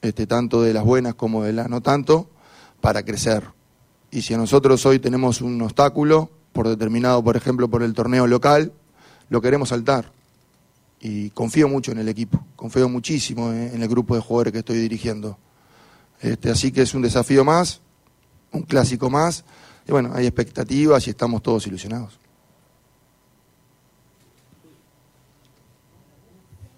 este, 0.00 0.26
tanto 0.26 0.62
de 0.62 0.72
las 0.72 0.84
buenas 0.84 1.14
como 1.14 1.42
de 1.42 1.52
las 1.52 1.68
no 1.68 1.80
tanto, 1.80 2.30
para 2.80 3.02
crecer. 3.04 3.44
Y 4.10 4.22
si 4.22 4.36
nosotros 4.36 4.84
hoy 4.86 4.98
tenemos 4.98 5.40
un 5.40 5.60
obstáculo, 5.60 6.30
por 6.52 6.68
determinado, 6.68 7.22
por 7.22 7.36
ejemplo, 7.36 7.68
por 7.68 7.82
el 7.82 7.92
torneo 7.94 8.26
local, 8.26 8.72
lo 9.28 9.40
queremos 9.40 9.68
saltar 9.68 10.12
y 11.00 11.30
confío 11.30 11.68
mucho 11.68 11.92
en 11.92 11.98
el 11.98 12.08
equipo, 12.08 12.44
confío 12.56 12.88
muchísimo 12.88 13.52
en 13.52 13.80
el 13.80 13.88
grupo 13.88 14.14
de 14.14 14.20
jugadores 14.20 14.52
que 14.52 14.58
estoy 14.60 14.78
dirigiendo. 14.78 15.38
Este, 16.20 16.50
así 16.50 16.72
que 16.72 16.82
es 16.82 16.94
un 16.94 17.02
desafío 17.02 17.44
más, 17.44 17.80
un 18.52 18.62
clásico 18.62 19.10
más, 19.10 19.44
y 19.88 19.92
bueno, 19.92 20.10
hay 20.12 20.26
expectativas 20.26 21.06
y 21.06 21.10
estamos 21.10 21.42
todos 21.42 21.66
ilusionados. 21.66 22.18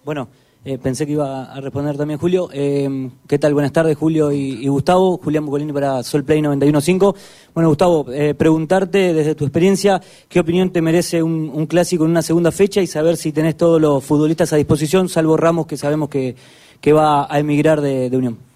Bueno, 0.03 0.29
eh, 0.63 0.77
pensé 0.77 1.05
que 1.05 1.11
iba 1.11 1.51
a 1.51 1.59
responder 1.59 1.97
también 1.97 2.19
Julio. 2.19 2.49
Eh, 2.53 3.09
¿Qué 3.27 3.37
tal? 3.37 3.53
Buenas 3.53 3.73
tardes, 3.73 3.97
Julio 3.97 4.31
y, 4.31 4.67
Gustavo. 4.67 5.17
Julián 5.17 5.45
Bucolini 5.45 5.73
para 5.73 6.01
Sol 6.03 6.23
Play 6.23 6.39
91.5. 6.39 7.15
Bueno, 7.53 7.69
Gustavo, 7.69 8.05
eh, 8.11 8.33
preguntarte 8.33 9.13
desde 9.13 9.35
tu 9.35 9.43
experiencia, 9.43 10.01
¿qué 10.29 10.39
opinión 10.39 10.71
te 10.71 10.81
merece 10.81 11.21
un, 11.21 11.65
clásico 11.65 12.05
en 12.05 12.11
una 12.11 12.21
segunda 12.21 12.51
fecha 12.51 12.81
y 12.81 12.87
saber 12.87 13.17
si 13.17 13.31
tenés 13.31 13.57
todos 13.57 13.81
los 13.81 14.03
futbolistas 14.03 14.53
a 14.53 14.55
disposición, 14.55 15.09
salvo 15.09 15.35
Ramos, 15.35 15.67
que 15.67 15.77
sabemos 15.77 16.09
que, 16.09 16.35
que 16.79 16.93
va 16.93 17.27
a 17.29 17.39
emigrar 17.39 17.81
de, 17.81 18.09
Unión? 18.15 18.50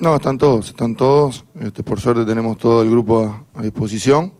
No, 0.00 0.16
están 0.16 0.38
todos, 0.38 0.70
están 0.70 0.96
todos. 0.96 1.44
Este, 1.60 1.82
por 1.82 2.00
suerte 2.00 2.24
tenemos 2.24 2.56
todo 2.56 2.82
el 2.82 2.90
grupo 2.90 3.44
a 3.54 3.62
disposición. 3.62 4.32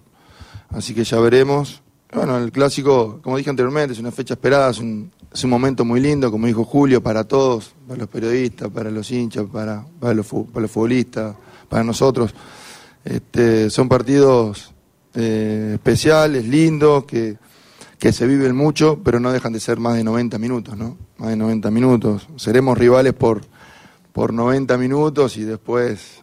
Así 0.71 0.95
que 0.95 1.05
ya 1.05 1.21
veremos. 1.21 1.83
Bueno, 2.15 2.39
el 2.39 2.51
clásico, 2.51 3.21
como 3.23 3.37
dije 3.37 3.51
anteriormente, 3.51 3.93
es 3.93 3.99
una 3.99 4.11
fecha 4.11 4.33
esperada, 4.33 4.71
es 4.71 4.79
un, 4.79 5.13
es 5.31 5.45
un 5.45 5.51
momento 5.51 5.85
muy 5.85 6.01
lindo, 6.01 6.31
como 6.31 6.47
dijo 6.47 6.65
Julio, 6.65 7.03
para 7.03 7.25
todos, 7.25 7.75
para 7.87 8.01
los 8.01 8.09
periodistas, 8.09 8.71
para 8.71 8.91
los 8.91 9.11
hinchas, 9.11 9.45
para, 9.53 9.85
para, 10.01 10.15
los, 10.15 10.27
futbolistas, 10.27 11.37
para 11.69 11.85
nosotros. 11.85 12.35
Este, 13.05 13.69
son 13.69 13.87
partidos 13.87 14.73
eh, 15.13 15.73
especiales, 15.75 16.47
lindos, 16.47 17.05
que, 17.05 17.37
que 17.99 18.13
se 18.15 18.27
viven 18.27 18.57
mucho, 18.57 18.99
pero 19.05 19.21
no 19.21 19.31
dejan 19.31 19.53
de 19.53 19.61
ser 19.61 19.79
más 19.79 19.95
de 19.95 20.05
90 20.05 20.39
minutos, 20.39 20.75
¿no? 20.75 20.97
Más 21.19 21.29
de 21.29 21.37
90 21.37 21.71
minutos. 21.71 22.29
Seremos 22.37 22.79
rivales 22.79 23.13
por, 23.13 23.43
por 24.21 24.35
90 24.35 24.77
minutos 24.77 25.39
y 25.39 25.45
después, 25.45 26.23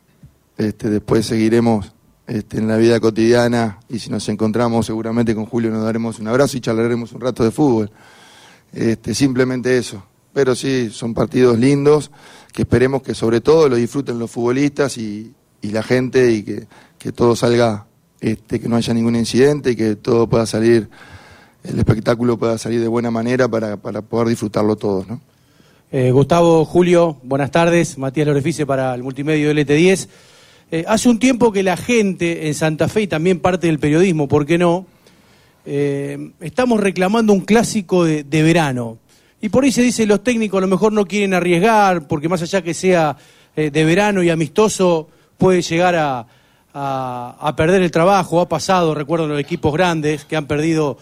este, 0.55 0.87
después 0.87 1.25
seguiremos 1.25 1.93
este, 2.27 2.59
en 2.59 2.67
la 2.67 2.77
vida 2.77 2.99
cotidiana 2.99 3.79
y 3.89 3.97
si 3.97 4.11
nos 4.11 4.29
encontramos 4.29 4.85
seguramente 4.85 5.33
con 5.33 5.47
Julio 5.47 5.71
nos 5.71 5.83
daremos 5.83 6.19
un 6.19 6.27
abrazo 6.27 6.57
y 6.57 6.61
charlaremos 6.61 7.11
un 7.13 7.21
rato 7.21 7.43
de 7.43 7.49
fútbol. 7.49 7.89
Este, 8.71 9.15
simplemente 9.15 9.75
eso. 9.75 10.03
Pero 10.31 10.53
sí, 10.53 10.91
son 10.91 11.15
partidos 11.15 11.57
lindos 11.57 12.11
que 12.53 12.61
esperemos 12.61 13.01
que 13.01 13.15
sobre 13.15 13.41
todo 13.41 13.67
lo 13.67 13.77
disfruten 13.77 14.19
los 14.19 14.29
futbolistas 14.29 14.95
y, 14.99 15.33
la 15.63 15.81
gente 15.81 16.31
y 16.31 16.43
que, 16.43 17.11
todo 17.13 17.35
salga, 17.35 17.87
este, 18.21 18.59
que 18.59 18.69
no 18.69 18.75
haya 18.75 18.93
ningún 18.93 19.15
incidente 19.15 19.71
y 19.71 19.75
que 19.75 19.95
todo 19.95 20.29
pueda 20.29 20.45
salir, 20.45 20.87
el 21.63 21.79
espectáculo 21.79 22.37
pueda 22.37 22.59
salir 22.59 22.79
de 22.79 22.87
buena 22.87 23.09
manera 23.09 23.47
para, 23.47 23.75
poder 23.75 24.27
disfrutarlo 24.27 24.75
todos. 24.75 25.07
¿no? 25.07 25.19
Eh, 25.89 26.11
Gustavo, 26.11 26.65
Julio, 26.65 27.15
buenas 27.23 27.49
tardes. 27.49 27.97
Matías 27.97 28.27
Lorefice 28.27 28.65
para 28.65 28.93
el 28.93 29.03
multimedio 29.03 29.53
LT10. 29.53 30.09
Eh, 30.69 30.83
hace 30.85 31.07
un 31.07 31.17
tiempo 31.17 31.53
que 31.53 31.63
la 31.63 31.77
gente 31.77 32.47
en 32.47 32.55
Santa 32.55 32.89
Fe 32.89 33.03
y 33.03 33.07
también 33.07 33.39
parte 33.39 33.67
del 33.67 33.79
periodismo, 33.79 34.27
¿por 34.27 34.45
qué 34.45 34.57
no? 34.57 34.85
Eh, 35.65 36.31
estamos 36.41 36.81
reclamando 36.81 37.31
un 37.31 37.39
clásico 37.39 38.03
de, 38.03 38.23
verano. 38.43 38.97
Y 39.39 39.47
por 39.47 39.63
ahí 39.63 39.71
se 39.71 39.81
dice 39.81 40.05
los 40.05 40.25
técnicos 40.25 40.57
a 40.57 40.61
lo 40.61 40.67
mejor 40.67 40.91
no 40.91 41.05
quieren 41.05 41.33
arriesgar, 41.33 42.05
porque 42.05 42.27
más 42.27 42.41
allá 42.41 42.61
que 42.61 42.73
sea 42.73 43.15
de 43.55 43.85
verano 43.85 44.21
y 44.21 44.29
amistoso, 44.29 45.07
puede 45.37 45.61
llegar 45.61 45.95
a, 45.95 47.53
perder 47.55 47.81
el 47.81 47.91
trabajo. 47.91 48.41
Ha 48.41 48.49
pasado, 48.49 48.93
recuerdo, 48.93 49.25
los 49.25 49.39
equipos 49.39 49.71
grandes 49.71 50.25
que 50.25 50.35
han 50.35 50.47
perdido 50.47 50.97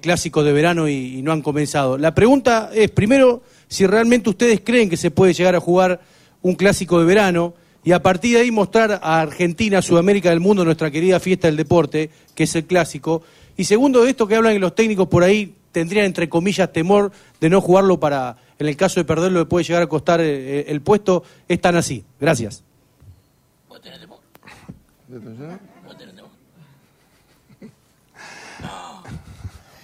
clásicos 0.00 0.44
de 0.44 0.52
verano 0.52 0.88
y, 0.88 1.20
no 1.22 1.32
han 1.32 1.42
comenzado. 1.42 1.98
La 1.98 2.14
pregunta 2.14 2.70
es, 2.72 2.90
primero, 2.90 3.42
si 3.72 3.86
realmente 3.86 4.28
ustedes 4.28 4.60
creen 4.62 4.90
que 4.90 4.98
se 4.98 5.10
puede 5.10 5.32
llegar 5.32 5.54
a 5.54 5.60
jugar 5.60 6.02
un 6.42 6.56
clásico 6.56 6.98
de 6.98 7.06
verano 7.06 7.54
y 7.82 7.92
a 7.92 8.02
partir 8.02 8.36
de 8.36 8.42
ahí 8.42 8.50
mostrar 8.50 9.00
a 9.02 9.22
Argentina, 9.22 9.80
Sudamérica 9.80 10.28
del 10.28 10.40
mundo, 10.40 10.62
nuestra 10.62 10.90
querida 10.90 11.18
fiesta 11.18 11.48
del 11.48 11.56
deporte, 11.56 12.10
que 12.34 12.42
es 12.42 12.54
el 12.54 12.66
clásico, 12.66 13.22
y 13.56 13.64
segundo 13.64 14.02
de 14.02 14.10
esto 14.10 14.28
que 14.28 14.36
hablan 14.36 14.60
los 14.60 14.74
técnicos 14.74 15.08
por 15.08 15.22
ahí, 15.24 15.54
tendrían, 15.72 16.04
entre 16.04 16.28
comillas, 16.28 16.70
temor 16.70 17.12
de 17.40 17.48
no 17.48 17.62
jugarlo 17.62 17.98
para, 17.98 18.36
en 18.58 18.68
el 18.68 18.76
caso 18.76 19.00
de 19.00 19.04
perderlo, 19.04 19.38
le 19.38 19.46
puede 19.46 19.64
llegar 19.64 19.82
a 19.82 19.86
costar 19.86 20.20
eh, 20.20 20.66
el 20.68 20.82
puesto, 20.82 21.24
es 21.48 21.58
tan 21.58 21.74
así. 21.74 22.04
Gracias. 22.20 22.62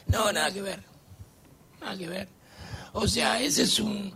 No, 0.09 0.30
nada 0.30 0.52
que 0.52 0.61
ver. 0.61 0.80
Nada 1.80 1.97
que 1.97 2.07
ver. 2.07 2.38
O 3.00 3.06
sea, 3.06 3.40
ese 3.40 3.62
es 3.62 3.78
un 3.78 4.12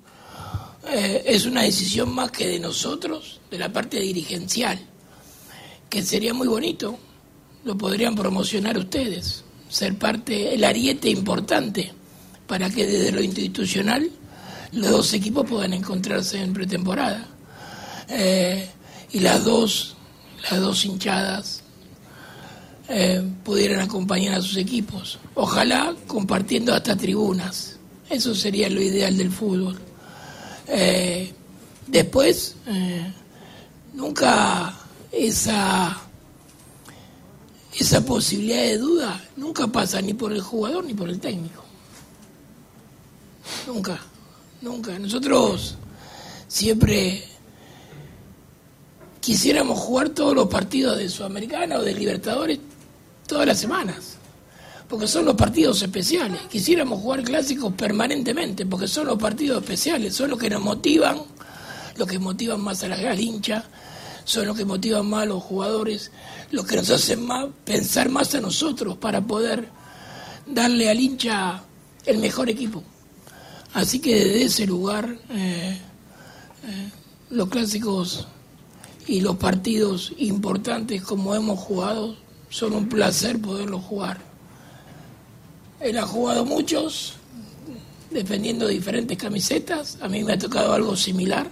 eh, 0.90 1.22
es 1.26 1.46
una 1.46 1.62
decisión 1.62 2.12
más 2.12 2.32
que 2.32 2.48
de 2.48 2.58
nosotros, 2.58 3.40
de 3.48 3.58
la 3.58 3.72
parte 3.72 4.00
dirigencial, 4.00 4.80
que 5.88 6.02
sería 6.02 6.34
muy 6.34 6.48
bonito, 6.48 6.98
lo 7.64 7.78
podrían 7.78 8.16
promocionar 8.16 8.76
ustedes, 8.76 9.44
ser 9.68 9.96
parte, 9.96 10.52
el 10.52 10.64
ariete 10.64 11.08
importante 11.08 11.92
para 12.48 12.68
que 12.68 12.84
desde 12.84 13.12
lo 13.12 13.22
institucional 13.22 14.10
los 14.72 14.90
dos 14.90 15.12
equipos 15.12 15.48
puedan 15.48 15.72
encontrarse 15.74 16.42
en 16.42 16.52
pretemporada. 16.52 17.28
Eh, 18.08 18.68
y 19.12 19.20
las 19.20 19.44
dos, 19.44 19.94
las 20.50 20.60
dos 20.60 20.84
hinchadas 20.84 21.62
eh, 22.88 23.22
pudieran 23.44 23.80
acompañar 23.80 24.34
a 24.34 24.42
sus 24.42 24.56
equipos. 24.56 25.20
Ojalá 25.34 25.94
compartiendo 26.08 26.74
hasta 26.74 26.96
tribunas. 26.96 27.71
Eso 28.12 28.34
sería 28.34 28.68
lo 28.68 28.82
ideal 28.82 29.16
del 29.16 29.32
fútbol. 29.32 29.74
Eh, 30.68 31.32
después, 31.86 32.56
eh, 32.66 33.10
nunca 33.94 34.78
esa, 35.10 35.98
esa 37.74 38.04
posibilidad 38.04 38.60
de 38.64 38.76
duda 38.76 39.24
nunca 39.36 39.66
pasa 39.66 40.02
ni 40.02 40.12
por 40.12 40.30
el 40.30 40.42
jugador 40.42 40.84
ni 40.84 40.92
por 40.92 41.08
el 41.08 41.18
técnico. 41.20 41.64
Nunca, 43.66 43.98
nunca. 44.60 44.98
Nosotros 44.98 45.76
siempre 46.46 47.24
quisiéramos 49.22 49.78
jugar 49.78 50.10
todos 50.10 50.34
los 50.34 50.48
partidos 50.48 50.98
de 50.98 51.08
Sudamericana 51.08 51.78
o 51.78 51.82
de 51.82 51.94
Libertadores 51.94 52.58
todas 53.26 53.46
las 53.46 53.58
semanas 53.58 54.18
porque 54.92 55.08
son 55.08 55.24
los 55.24 55.36
partidos 55.36 55.80
especiales. 55.80 56.42
Quisiéramos 56.50 57.00
jugar 57.00 57.22
clásicos 57.22 57.72
permanentemente, 57.72 58.66
porque 58.66 58.86
son 58.86 59.06
los 59.06 59.16
partidos 59.16 59.62
especiales, 59.62 60.14
son 60.14 60.28
los 60.28 60.38
que 60.38 60.50
nos 60.50 60.60
motivan, 60.60 61.16
los 61.96 62.06
que 62.06 62.18
motivan 62.18 62.60
más 62.60 62.84
a 62.84 62.88
la, 62.88 62.96
al 62.96 63.18
hincha, 63.18 63.64
son 64.24 64.46
los 64.46 64.54
que 64.54 64.66
motivan 64.66 65.06
más 65.06 65.22
a 65.22 65.26
los 65.26 65.42
jugadores, 65.42 66.12
los 66.50 66.66
que 66.66 66.76
nos 66.76 66.90
hacen 66.90 67.24
más 67.24 67.46
pensar 67.64 68.10
más 68.10 68.34
a 68.34 68.42
nosotros 68.42 68.98
para 68.98 69.22
poder 69.22 69.66
darle 70.46 70.90
al 70.90 71.00
hincha 71.00 71.64
el 72.04 72.18
mejor 72.18 72.50
equipo. 72.50 72.82
Así 73.72 73.98
que 73.98 74.14
desde 74.14 74.42
ese 74.42 74.66
lugar, 74.66 75.16
eh, 75.30 75.78
eh, 76.66 76.90
los 77.30 77.48
clásicos 77.48 78.28
y 79.06 79.22
los 79.22 79.36
partidos 79.36 80.12
importantes 80.18 81.00
como 81.00 81.34
hemos 81.34 81.58
jugado, 81.58 82.14
son 82.50 82.74
un 82.74 82.90
placer 82.90 83.40
poderlos 83.40 83.82
jugar. 83.84 84.31
Él 85.82 85.98
ha 85.98 86.06
jugado 86.06 86.44
muchos, 86.44 87.14
defendiendo 88.10 88.68
diferentes 88.68 89.18
camisetas. 89.18 89.98
A 90.00 90.08
mí 90.08 90.22
me 90.22 90.34
ha 90.34 90.38
tocado 90.38 90.72
algo 90.72 90.96
similar. 90.96 91.48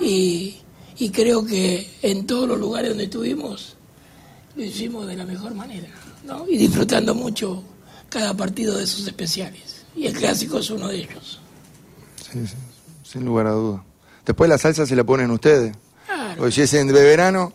Y, 0.00 0.58
creo 1.12 1.44
que 1.44 1.88
en 2.02 2.26
todos 2.26 2.48
los 2.48 2.58
lugares 2.58 2.90
donde 2.90 3.04
estuvimos 3.04 3.76
lo 4.56 4.64
hicimos 4.64 5.06
de 5.06 5.16
la 5.16 5.24
mejor 5.24 5.54
manera. 5.54 5.88
¿no? 6.24 6.46
Y 6.48 6.56
disfrutando 6.56 7.14
mucho 7.14 7.62
cada 8.08 8.36
partido 8.36 8.76
de 8.76 8.84
esos 8.84 9.06
especiales. 9.06 9.84
Y 9.96 10.06
el 10.06 10.14
clásico 10.14 10.58
es 10.58 10.70
uno 10.70 10.88
de 10.88 10.98
ellos. 10.98 11.40
Sí, 12.30 12.46
sí, 12.46 12.54
sin 13.02 13.24
lugar 13.24 13.46
a 13.46 13.52
duda. 13.52 13.84
Después 14.24 14.48
la 14.48 14.58
salsa 14.58 14.86
se 14.86 14.96
la 14.96 15.04
ponen 15.04 15.30
ustedes. 15.30 15.76
Claro. 16.06 16.50
si 16.50 16.62
es 16.62 16.74
en 16.74 16.88
de 16.88 16.92
verano, 16.92 17.52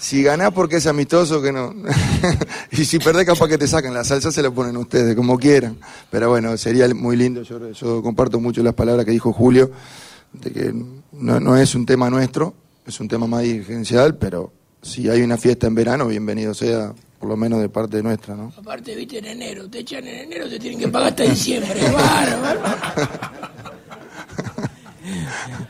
si 0.00 0.22
ganás 0.22 0.50
porque 0.52 0.76
es 0.76 0.86
amistoso, 0.86 1.42
que 1.42 1.52
no. 1.52 1.74
y 2.72 2.86
si 2.86 2.98
perdés, 2.98 3.26
capaz 3.26 3.48
que 3.48 3.58
te 3.58 3.68
sacan. 3.68 3.92
La 3.92 4.02
salsa 4.02 4.32
se 4.32 4.42
la 4.42 4.50
ponen 4.50 4.76
ustedes, 4.78 5.14
como 5.14 5.38
quieran. 5.38 5.76
Pero 6.10 6.30
bueno, 6.30 6.56
sería 6.56 6.88
muy 6.94 7.16
lindo. 7.16 7.42
Yo, 7.42 8.02
comparto 8.02 8.40
mucho 8.40 8.62
las 8.62 8.72
palabras 8.72 9.04
que 9.04 9.12
dijo 9.12 9.30
Julio, 9.34 9.70
de 10.32 10.50
que 10.50 10.74
no, 11.12 11.56
es 11.56 11.74
un 11.74 11.84
tema 11.84 12.08
nuestro, 12.08 12.54
es 12.86 12.98
un 12.98 13.08
tema 13.08 13.26
más 13.26 13.42
dirigencial, 13.42 14.16
pero 14.16 14.50
si 14.80 15.10
hay 15.10 15.20
una 15.20 15.36
fiesta 15.36 15.66
en 15.66 15.74
verano, 15.74 16.06
bienvenido 16.06 16.54
sea, 16.54 16.94
por 17.18 17.28
lo 17.28 17.36
menos 17.36 17.60
de 17.60 17.68
parte 17.68 18.02
nuestra, 18.02 18.34
¿no? 18.34 18.54
Aparte, 18.56 18.94
viste, 18.94 19.18
en 19.18 19.26
enero, 19.26 19.68
te 19.68 19.80
echan 19.80 20.06
en 20.06 20.20
enero, 20.20 20.48
te 20.48 20.58
tienen 20.58 20.80
que 20.80 20.88
pagar 20.88 21.10
hasta 21.10 21.24
diciembre. 21.24 21.78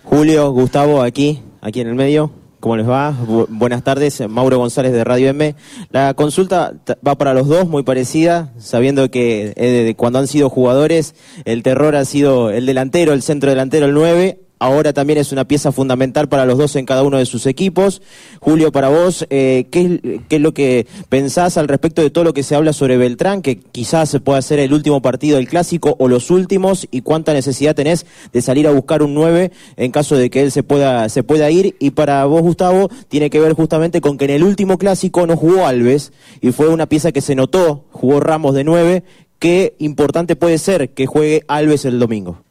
Julio, 0.05 0.53
Gustavo, 0.53 1.03
aquí, 1.03 1.43
aquí 1.61 1.81
en 1.81 1.89
el 1.89 1.95
medio. 1.97 2.40
¿Cómo 2.61 2.77
les 2.77 2.87
va? 2.87 3.17
buenas 3.49 3.83
tardes, 3.83 4.23
Mauro 4.29 4.59
González 4.59 4.93
de 4.93 5.03
Radio 5.03 5.31
M. 5.31 5.55
La 5.89 6.13
consulta 6.13 6.75
va 7.07 7.17
para 7.17 7.33
los 7.33 7.49
dos, 7.49 7.67
muy 7.67 7.85
parecida, 7.85 8.53
sabiendo 8.59 9.11
que 9.11 9.55
eh, 9.57 9.95
cuando 9.97 10.19
han 10.19 10.27
sido 10.27 10.51
jugadores, 10.51 11.15
el 11.47 11.63
terror 11.63 11.97
ha 11.97 12.05
sido 12.05 12.51
el 12.51 12.67
delantero, 12.67 13.15
el 13.15 13.23
centro 13.23 13.49
delantero, 13.49 13.87
el 13.87 13.95
9, 13.95 14.41
ahora 14.61 14.93
también 14.93 15.19
es 15.19 15.33
una 15.33 15.47
pieza 15.47 15.73
fundamental 15.73 16.29
para 16.29 16.45
los 16.45 16.59
dos 16.59 16.77
en 16.77 16.87
cada 16.87 17.03
uno 17.03 17.19
de 17.19 17.27
sus 17.27 17.47
equipos. 17.47 18.03
Julio, 18.41 18.71
para 18.71 18.89
vos, 18.89 19.27
eh, 19.31 19.67
¿qué, 19.71 20.01
es 20.29 20.41
lo 20.41 20.55
que 20.55 20.87
pensás 21.09 21.57
al 21.57 21.67
respecto 21.67 22.03
de 22.03 22.11
todo 22.11 22.23
lo 22.23 22.35
que 22.35 22.45
se 22.45 22.55
habla 22.55 22.73
sobre 22.73 22.97
Beltrán, 22.97 23.43
que 23.43 23.59
quizás 23.59 24.17
pueda 24.23 24.41
ser 24.43 24.61
el 24.61 24.73
último 24.73 25.03
partido 25.03 25.39
del 25.39 25.49
clásico 25.49 25.97
o 25.99 26.07
los 26.07 26.31
últimos, 26.31 26.87
y 26.91 27.01
cuánta 27.01 27.33
necesidad 27.33 27.75
tenés 27.75 28.07
de 28.33 28.43
salir 28.43 28.69
a 28.69 28.71
buscar 28.71 29.03
un 29.03 29.15
9 29.15 29.51
en 29.77 29.91
caso 29.91 30.17
de 30.17 30.31
que 30.31 30.43
él 30.43 30.53
se 30.53 30.63
pueda, 30.63 31.09
se 31.09 31.23
pueda 31.23 31.51
ir? 31.51 31.75
Y 31.81 31.91
para 31.91 32.25
vos, 32.27 32.43
Gustavo, 32.43 32.91
tiene 33.09 33.31
que 33.31 33.41
ver 33.41 33.55
justamente 33.55 34.03
con 34.03 34.19
que 34.19 34.27
en 34.27 34.33
el 34.33 34.45
último 34.45 34.77
clásico 34.77 35.27
no 35.27 35.37
jugó 35.37 35.67
Alves, 35.67 36.13
y 36.43 36.53
fue 36.53 36.69
una 36.69 36.87
pieza 36.87 37.13
que 37.13 37.23
se 37.23 37.35
notó, 37.35 37.87
jugó 37.93 38.21
Ramos 38.21 38.55
de 38.55 38.65
9, 38.65 39.05
qué 39.39 39.75
importante 39.79 40.37
puede 40.37 40.59
ser 40.59 40.91
que 40.91 41.07
juegue 41.07 41.45
Alves 41.49 41.87
el 41.87 41.99
domingo. 41.99 42.50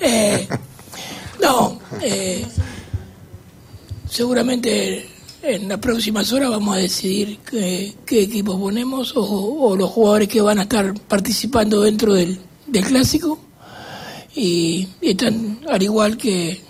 Eh, 0.00 0.46
no, 1.42 1.80
eh, 2.00 2.46
seguramente 4.08 5.08
en 5.42 5.68
las 5.68 5.78
próximas 5.78 6.32
horas 6.32 6.50
vamos 6.50 6.76
a 6.76 6.78
decidir 6.78 7.38
qué, 7.38 7.94
equipos 8.10 8.56
ponemos 8.60 9.12
o, 9.16 9.74
los 9.76 9.90
jugadores 9.90 10.28
que 10.28 10.40
van 10.40 10.58
a 10.58 10.62
estar 10.62 10.94
participando 11.08 11.80
dentro 11.80 12.14
del, 12.14 12.38
clásico. 12.86 13.38
Y, 14.34 14.86
están, 15.00 15.60
al 15.68 15.82
igual 15.82 16.16
que 16.16 16.60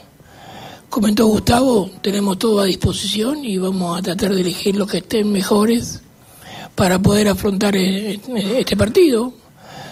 comentó 0.89 1.27
Gustavo, 1.27 1.91
tenemos 2.03 2.39
todo 2.39 2.61
a 2.61 2.65
disposición 2.65 3.45
y 3.45 3.59
vamos 3.59 3.99
a 3.99 4.03
tratar 4.03 4.35
de 4.35 4.41
elegir 4.41 4.77
los 4.77 4.91
que 4.91 4.99
estén 4.99 5.31
mejores 5.31 6.01
para 6.75 6.99
poder 6.99 7.29
afrontar 7.29 7.77
eh, 7.77 8.21
este 8.59 8.77
partido 8.77 9.35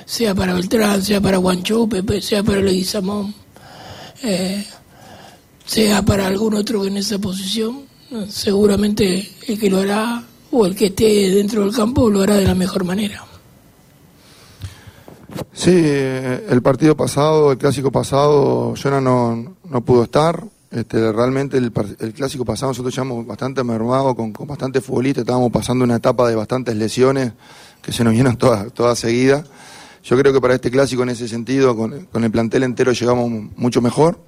sea 0.07 0.35
para 0.35 0.55
Beltrán, 0.55 1.03
sea 1.03 1.21
para 1.21 1.37
Guanchope, 1.39 2.23
sea 2.23 2.43
para 2.43 2.63
Leguizamón, 2.63 3.35
eh, 4.23 4.65
sea 5.67 6.03
para 6.03 6.29
algún 6.29 6.55
otro 6.55 6.83
que 6.83 6.89
en 6.89 6.97
esa 6.97 7.19
posición, 7.19 7.83
seguramente 8.29 9.29
el 9.49 9.59
que 9.59 9.69
lo 9.69 9.81
hará 9.81 10.23
o 10.53 10.65
el 10.65 10.77
que 10.77 10.87
esté 10.87 11.31
dentro 11.31 11.65
del 11.65 11.75
campo 11.75 12.09
lo 12.09 12.23
hará 12.23 12.37
de 12.37 12.45
la 12.47 12.55
mejor 12.55 12.85
manera. 12.85 13.25
Sí, 15.53 15.73
eh, 15.75 16.47
el 16.49 16.63
partido 16.63 16.97
pasado, 16.97 17.51
el 17.51 17.59
clásico 17.59 17.91
pasado, 17.91 18.75
Jonah 18.81 19.01
no, 19.01 19.57
no 19.69 19.81
pudo 19.85 20.05
estar. 20.05 20.45
Este, 20.71 21.13
realmente 21.13 21.59
el, 21.59 21.73
clásico 22.13 22.45
pasado 22.45 22.71
nosotros 22.71 22.95
llevamos 22.95 23.27
bastante 23.27 23.65
mermado, 23.65 24.15
con, 24.15 24.33
con 24.33 24.47
bastante 24.47 24.81
futbolista, 24.81 25.23
estábamos 25.23 25.51
pasando 25.51 25.85
una 25.85 25.97
etapa 25.97 26.29
de 26.29 26.35
bastantes 26.35 26.77
lesiones 26.77 27.33
que 27.83 27.93
se 27.93 28.05
nos 28.05 28.13
vienen 28.13 28.37
todas, 28.37 28.73
todas 28.73 28.99
seguidas. 28.99 29.45
Yo 30.07 30.17
creo 30.17 30.33
que 30.33 30.41
para 30.41 30.55
este 30.55 30.71
clásico 30.71 31.03
en 31.03 31.09
ese 31.09 31.27
sentido, 31.27 31.77
con, 31.77 32.23
el 32.23 32.31
plantel 32.31 32.63
entero 32.63 32.93
llegamos 32.93 33.29
mucho 33.57 33.83
mejor. 33.83 34.21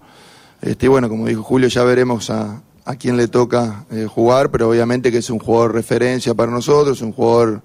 Este, 0.60 0.88
bueno, 0.88 1.08
como 1.08 1.26
dijo 1.26 1.44
Julio, 1.44 1.68
ya 1.68 1.84
veremos 1.84 2.30
a, 2.30 2.64
a 2.84 2.96
quién 2.96 3.16
le 3.16 3.28
toca 3.28 3.86
eh, 3.92 4.06
jugar, 4.10 4.50
pero 4.50 4.68
obviamente 4.68 5.12
que 5.12 5.18
es 5.18 5.30
un 5.30 5.38
jugador 5.38 5.74
referencia 5.74 6.34
para 6.34 6.50
nosotros, 6.50 7.00
un 7.00 7.12
jugador 7.12 7.62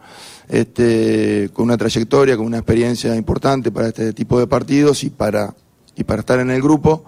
este, 0.47 1.49
con 1.54 1.65
una 1.65 1.76
trayectoria, 1.76 2.38
con 2.38 2.45
una 2.45 2.60
experiencia 2.60 3.15
importante 3.15 3.71
para 3.71 3.88
este 3.88 4.13
tipo 4.13 4.38
de 4.38 4.45
partidos 4.45 5.04
y 5.04 5.10
para, 5.10 5.56
y 5.95 6.04
para 6.04 6.19
estar 6.19 6.39
en 6.39 6.52
el 6.52 6.62
grupo. 6.62 7.06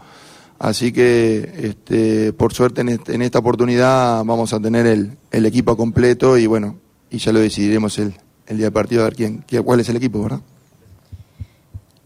Así 0.57 0.91
que, 0.91 1.51
este, 1.55 2.33
por 2.33 2.51
suerte, 2.51 2.81
en, 2.81 2.89
este, 2.89 3.23
esta 3.23 3.37
oportunidad 3.37 4.25
vamos 4.25 4.53
a 4.53 4.59
tener 4.59 4.87
el, 4.87 5.45
equipo 5.45 5.77
completo 5.77 6.35
y 6.35 6.47
bueno, 6.47 6.77
y 7.11 7.19
ya 7.19 7.31
lo 7.31 7.41
decidiremos 7.41 7.99
el, 7.99 8.15
el 8.47 8.57
día 8.57 8.65
del 8.65 8.73
partido 8.73 9.01
a 9.01 9.09
ver 9.09 9.15
quién, 9.15 9.45
cuál 9.63 9.81
es 9.81 9.89
el 9.89 9.97
equipo, 9.97 10.23
¿verdad? 10.23 10.41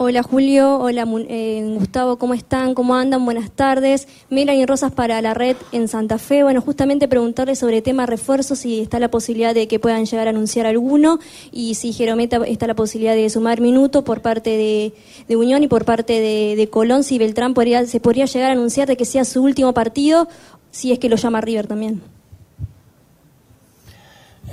Hola 0.01 0.23
Julio, 0.23 0.77
hola 0.77 1.05
eh, 1.27 1.75
Gustavo, 1.77 2.17
¿cómo 2.17 2.33
están? 2.33 2.73
¿Cómo 2.73 2.95
andan? 2.95 3.25
Buenas 3.25 3.51
tardes. 3.51 4.07
Melanie 4.29 4.65
Rosas 4.65 4.93
para 4.93 5.21
la 5.21 5.33
red 5.33 5.57
en 5.73 5.89
Santa 5.89 6.17
Fe. 6.17 6.41
Bueno, 6.41 6.61
justamente 6.61 7.09
preguntarle 7.09 7.57
sobre 7.57 7.81
tema 7.81 8.05
refuerzos, 8.05 8.59
si 8.59 8.79
está 8.79 8.97
la 8.99 9.11
posibilidad 9.11 9.53
de 9.53 9.67
que 9.67 9.77
puedan 9.77 10.05
llegar 10.05 10.27
a 10.27 10.29
anunciar 10.29 10.67
alguno 10.67 11.19
y 11.51 11.75
si 11.75 11.91
Jerometa 11.91 12.37
está 12.47 12.65
la 12.65 12.77
posibilidad 12.77 13.13
de 13.13 13.29
sumar 13.29 13.59
minutos 13.59 14.05
por 14.05 14.21
parte 14.21 14.51
de, 14.51 15.35
Unión 15.35 15.63
y 15.63 15.67
por 15.67 15.83
parte 15.83 16.21
de, 16.21 16.69
Colón, 16.69 17.03
si 17.03 17.17
Beltrán 17.17 17.53
podría, 17.53 17.85
se 17.85 17.99
podría 17.99 18.23
llegar 18.23 18.51
a 18.51 18.53
anunciar 18.53 18.87
de 18.87 18.95
que 18.95 19.03
sea 19.03 19.25
su 19.25 19.43
último 19.43 19.73
partido, 19.73 20.29
si 20.71 20.93
es 20.93 20.99
que 20.99 21.09
lo 21.09 21.17
llama 21.17 21.41
River 21.41 21.67
también. 21.67 22.01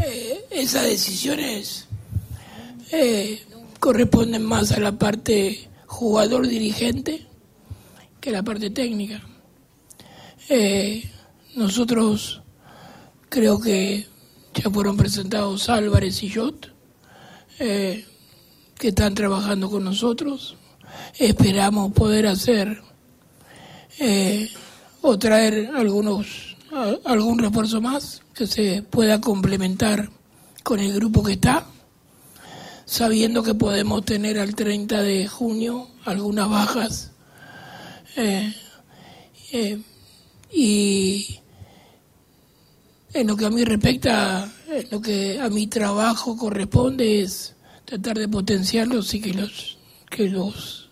Eh, 0.00 0.44
esa 0.50 0.82
corresponden 3.78 4.44
más 4.44 4.72
a 4.72 4.80
la 4.80 4.92
parte 4.98 5.68
jugador 5.86 6.46
dirigente 6.48 7.26
que 8.20 8.30
a 8.30 8.32
la 8.32 8.42
parte 8.42 8.70
técnica. 8.70 9.20
Eh, 10.48 11.08
nosotros 11.54 12.42
creo 13.28 13.60
que 13.60 14.06
ya 14.54 14.70
fueron 14.70 14.96
presentados 14.96 15.68
Álvarez 15.68 16.22
y 16.22 16.30
Jot, 16.30 16.72
eh, 17.58 18.06
que 18.78 18.88
están 18.88 19.14
trabajando 19.14 19.70
con 19.70 19.84
nosotros. 19.84 20.56
Esperamos 21.18 21.92
poder 21.92 22.26
hacer 22.26 22.82
eh, 23.98 24.50
o 25.02 25.18
traer 25.18 25.70
algunos 25.74 26.56
algún 27.04 27.38
refuerzo 27.38 27.80
más 27.80 28.22
que 28.34 28.46
se 28.46 28.82
pueda 28.82 29.20
complementar 29.20 30.10
con 30.62 30.78
el 30.78 30.92
grupo 30.92 31.22
que 31.22 31.32
está 31.32 31.66
sabiendo 32.86 33.42
que 33.42 33.54
podemos 33.54 34.04
tener 34.04 34.38
al 34.38 34.54
30 34.54 35.02
de 35.02 35.26
junio 35.26 35.88
algunas 36.04 36.48
bajas. 36.48 37.10
Eh, 38.16 38.54
eh, 39.52 39.82
y 40.52 41.40
en 43.12 43.26
lo 43.26 43.36
que 43.36 43.44
a 43.44 43.50
mí 43.50 43.64
respecta, 43.64 44.50
en 44.68 44.86
lo 44.90 45.00
que 45.00 45.40
a 45.40 45.50
mi 45.50 45.66
trabajo 45.66 46.36
corresponde 46.36 47.20
es 47.20 47.54
tratar 47.84 48.18
de 48.18 48.28
potenciarlos 48.28 49.12
y 49.14 49.20
que 49.20 49.34
los, 49.34 49.78
que 50.08 50.28
los 50.28 50.88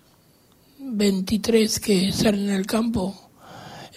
23 0.78 1.80
que 1.80 2.12
salen 2.12 2.50
al 2.50 2.66
campo 2.66 3.30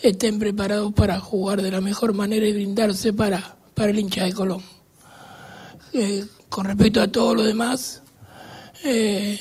estén 0.02 0.38
preparados 0.38 0.94
para 0.94 1.20
jugar 1.20 1.62
de 1.62 1.72
la 1.72 1.82
mejor 1.82 2.14
manera 2.14 2.48
y 2.48 2.54
brindarse 2.54 3.12
para, 3.12 3.58
para 3.74 3.90
el 3.90 4.00
hincha 4.00 4.26
de 4.26 4.34
Colón. 4.34 4.62
Eh, 5.94 6.26
con 6.50 6.66
respecto 6.66 7.02
a 7.02 7.08
todo 7.08 7.36
lo 7.36 7.44
demás, 7.44 8.02
eh, 8.84 9.40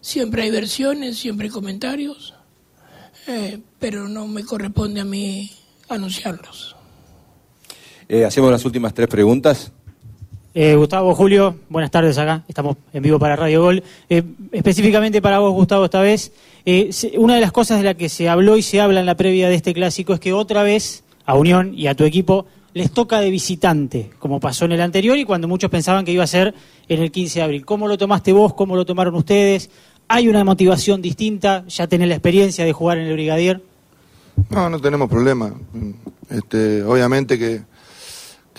siempre 0.00 0.42
hay 0.42 0.50
versiones, 0.50 1.18
siempre 1.18 1.46
hay 1.46 1.50
comentarios, 1.50 2.34
eh, 3.26 3.58
pero 3.78 4.08
no 4.08 4.26
me 4.26 4.44
corresponde 4.44 5.00
a 5.00 5.04
mí 5.04 5.50
anunciarlos. 5.88 6.76
Eh, 8.08 8.24
hacemos 8.24 8.50
las 8.50 8.64
últimas 8.64 8.94
tres 8.94 9.08
preguntas. 9.08 9.72
Gustavo, 10.54 11.14
Julio, 11.14 11.54
buenas 11.68 11.92
tardes 11.92 12.18
acá. 12.18 12.42
Estamos 12.48 12.78
en 12.92 13.00
vivo 13.00 13.20
para 13.20 13.36
Radio 13.36 13.62
Gol. 13.62 13.80
específicamente 14.50 15.22
para 15.22 15.38
vos, 15.38 15.52
Gustavo, 15.52 15.84
esta 15.84 16.00
vez, 16.00 16.32
una 17.16 17.36
de 17.36 17.40
las 17.40 17.52
cosas 17.52 17.78
de 17.78 17.84
la 17.84 17.94
que 17.94 18.08
se 18.08 18.28
habló 18.28 18.56
y 18.56 18.62
se 18.62 18.80
habla 18.80 18.98
en 18.98 19.06
la 19.06 19.16
previa 19.16 19.48
de 19.48 19.54
este 19.54 19.72
clásico 19.72 20.14
es 20.14 20.20
que 20.20 20.32
otra 20.32 20.64
vez 20.64 21.04
a 21.26 21.36
Unión 21.36 21.74
y 21.76 21.86
a 21.86 21.94
tu 21.94 22.02
equipo 22.02 22.46
les 22.74 22.90
toca 22.90 23.20
de 23.20 23.30
visitante, 23.30 24.10
como 24.18 24.40
pasó 24.40 24.64
en 24.64 24.72
el 24.72 24.80
anterior 24.80 25.18
y 25.18 25.24
cuando 25.24 25.48
muchos 25.48 25.70
pensaban 25.70 26.04
que 26.04 26.12
iba 26.12 26.24
a 26.24 26.28
ser 26.28 26.54
en 26.88 27.02
el 27.02 27.10
15 27.10 27.38
de 27.38 27.42
abril. 27.42 27.64
¿Cómo 27.64 27.88
lo 27.88 27.98
tomaste 27.98 28.32
vos? 28.32 28.54
¿Cómo 28.54 28.76
lo 28.76 28.84
tomaron 28.84 29.14
ustedes? 29.14 29.70
¿Hay 30.08 30.28
una 30.28 30.44
motivación 30.44 31.02
distinta? 31.02 31.64
¿Ya 31.68 31.86
tenés 31.86 32.08
la 32.08 32.14
experiencia 32.14 32.64
de 32.64 32.72
jugar 32.72 32.98
en 32.98 33.06
el 33.06 33.12
Brigadier? 33.14 33.62
No, 34.50 34.70
no 34.70 34.80
tenemos 34.80 35.08
problema. 35.08 35.52
Este, 36.30 36.82
obviamente 36.82 37.38
que, 37.38 37.62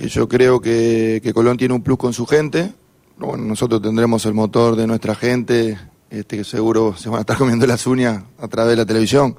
yo 0.08 0.28
creo 0.28 0.60
que, 0.60 1.32
Colón 1.34 1.58
tiene 1.58 1.74
un 1.74 1.82
plus 1.82 1.98
con 1.98 2.14
su 2.14 2.26
gente. 2.26 2.74
Bueno, 3.18 3.46
nosotros 3.46 3.82
tendremos 3.82 4.26
el 4.26 4.34
motor 4.34 4.76
de 4.76 4.88
nuestra 4.88 5.16
gente, 5.16 5.78
este, 6.10 6.38
que 6.38 6.44
seguro 6.44 6.96
se 6.96 7.10
van 7.10 7.20
a 7.20 7.22
estar 7.22 7.38
comiendo 7.38 7.66
las 7.66 7.86
uñas 7.88 8.24
a 8.40 8.48
través 8.48 8.72
de 8.72 8.76
la 8.76 8.86
televisión. 8.86 9.36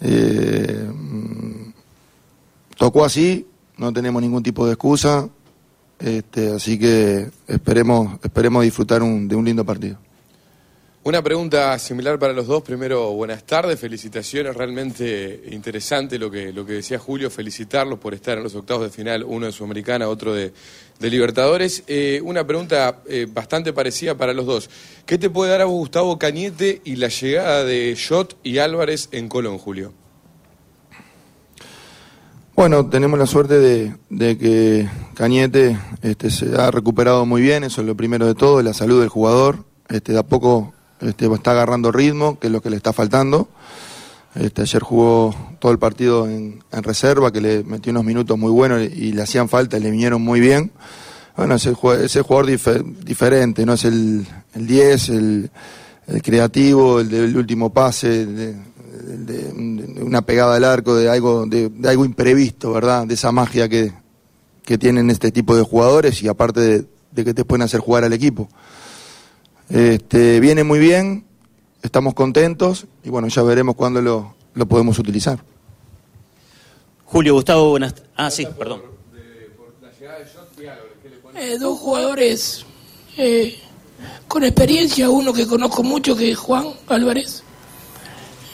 Eh, 0.00 0.88
mm, 0.92 1.72
tocó 2.76 3.04
así, 3.04 3.46
no 3.78 3.92
tenemos 3.92 4.20
ningún 4.20 4.42
tipo 4.42 4.66
de 4.66 4.72
excusa, 4.72 5.28
este, 5.98 6.52
así 6.54 6.78
que 6.78 7.30
esperemos, 7.46 8.18
esperemos 8.22 8.62
disfrutar 8.62 9.00
de 9.00 9.36
un 9.36 9.44
lindo 9.44 9.64
partido. 9.64 9.98
Una 11.08 11.22
pregunta 11.22 11.78
similar 11.78 12.18
para 12.18 12.34
los 12.34 12.46
dos. 12.46 12.62
Primero, 12.62 13.12
buenas 13.12 13.44
tardes, 13.44 13.80
felicitaciones. 13.80 14.54
Realmente 14.54 15.42
interesante 15.52 16.18
lo 16.18 16.30
que, 16.30 16.52
lo 16.52 16.66
que 16.66 16.74
decía 16.74 16.98
Julio, 16.98 17.30
felicitarlos 17.30 17.98
por 17.98 18.12
estar 18.12 18.36
en 18.36 18.44
los 18.44 18.54
octavos 18.54 18.82
de 18.82 18.90
final, 18.90 19.24
uno 19.24 19.46
de 19.46 19.52
Sudamericana, 19.52 20.06
otro 20.06 20.34
de, 20.34 20.52
Libertadores. 21.00 21.84
Eh, 21.86 22.20
una 22.22 22.46
pregunta 22.46 23.00
eh, 23.08 23.26
bastante 23.26 23.72
parecida 23.72 24.16
para 24.18 24.34
los 24.34 24.44
dos. 24.44 24.68
¿Qué 25.06 25.16
te 25.16 25.30
puede 25.30 25.52
dar 25.52 25.62
a 25.62 25.64
Gustavo 25.64 26.18
Cañete 26.18 26.82
y 26.84 26.96
la 26.96 27.08
llegada 27.08 27.64
de 27.64 27.96
Jot 27.96 28.36
y 28.42 28.58
Álvarez 28.58 29.08
en 29.12 29.28
Colón, 29.28 29.56
Julio? 29.56 29.94
Bueno, 32.58 32.86
tenemos 32.86 33.20
la 33.20 33.26
suerte 33.28 33.60
de, 33.60 34.36
que 34.36 34.88
Cañete 35.14 35.78
este, 36.02 36.28
se 36.28 36.60
ha 36.60 36.72
recuperado 36.72 37.24
muy 37.24 37.40
bien, 37.40 37.62
eso 37.62 37.82
es 37.82 37.86
lo 37.86 37.96
primero 37.96 38.26
de 38.26 38.34
todo, 38.34 38.60
la 38.62 38.74
salud 38.74 38.98
del 38.98 39.08
jugador. 39.08 39.64
Este, 39.88 40.12
de 40.12 40.18
a 40.18 40.24
poco 40.24 40.74
este, 41.00 41.32
está 41.32 41.52
agarrando 41.52 41.92
ritmo, 41.92 42.36
que 42.40 42.48
es 42.48 42.52
lo 42.52 42.60
que 42.60 42.70
le 42.70 42.76
está 42.76 42.92
faltando. 42.92 43.48
Este, 44.34 44.62
ayer 44.62 44.82
jugó 44.82 45.36
todo 45.60 45.70
el 45.70 45.78
partido 45.78 46.26
en, 46.26 46.60
reserva, 46.72 47.30
que 47.30 47.40
le 47.40 47.62
metió 47.62 47.92
unos 47.92 48.04
minutos 48.04 48.36
muy 48.36 48.50
buenos 48.50 48.82
y, 48.82 49.12
le 49.12 49.22
hacían 49.22 49.48
falta, 49.48 49.78
le 49.78 49.92
vinieron 49.92 50.20
muy 50.20 50.40
bien. 50.40 50.72
Bueno, 51.36 51.54
ese, 51.54 51.74
jugador 51.74 52.46
diferente, 53.04 53.66
no 53.66 53.74
es 53.74 53.84
el, 53.84 54.26
10, 54.56 55.08
el, 55.10 55.50
creativo, 56.24 56.98
el 56.98 57.08
del 57.08 57.36
último 57.36 57.72
pase, 57.72 58.26
de, 58.26 58.56
una 60.08 60.22
pegada 60.22 60.56
al 60.56 60.64
arco, 60.64 60.96
de 60.96 61.08
algo, 61.08 61.46
de, 61.46 61.70
algo 61.84 62.04
imprevisto, 62.04 62.72
¿verdad? 62.72 63.06
De 63.06 63.14
esa 63.14 63.30
magia 63.32 63.68
que, 63.68 63.92
tienen 64.78 65.08
este 65.08 65.32
tipo 65.32 65.56
de 65.56 65.62
jugadores 65.62 66.22
y 66.22 66.28
aparte 66.28 66.86
de, 67.12 67.24
que 67.24 67.32
te 67.32 67.44
pueden 67.44 67.62
hacer 67.62 67.80
jugar 67.80 68.04
al 68.04 68.12
equipo. 68.12 68.48
Este, 69.70 70.40
viene 70.40 70.62
muy 70.62 70.78
bien, 70.78 71.24
estamos 71.82 72.12
contentos 72.12 72.86
y 73.02 73.08
bueno, 73.08 73.28
ya 73.28 73.42
veremos 73.42 73.76
cuándo 73.76 74.02
lo, 74.02 74.34
podemos 74.66 74.98
utilizar. 74.98 75.42
Julio, 77.06 77.32
Gustavo, 77.32 77.70
buenas. 77.70 77.94
Ah, 78.14 78.30
sí, 78.30 78.46
perdón. 78.58 78.82
Eh, 81.34 81.56
dos 81.58 81.78
jugadores 81.78 82.66
eh, 83.16 83.58
con 84.26 84.44
experiencia, 84.44 85.08
uno 85.08 85.32
que 85.32 85.46
conozco 85.46 85.82
mucho 85.82 86.14
que 86.14 86.32
es 86.32 86.36
Juan 86.36 86.66
Álvarez, 86.88 87.42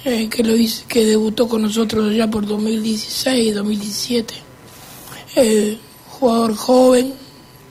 eh, 0.05 0.29
que, 0.29 0.43
lo 0.43 0.55
que 0.87 1.05
debutó 1.07 1.49
con 1.49 1.63
nosotros 1.63 2.15
ya 2.15 2.29
por 2.29 2.47
2016, 2.47 3.55
2017. 3.55 4.35
Eh, 5.37 5.79
jugador 6.11 6.55
joven 6.55 7.15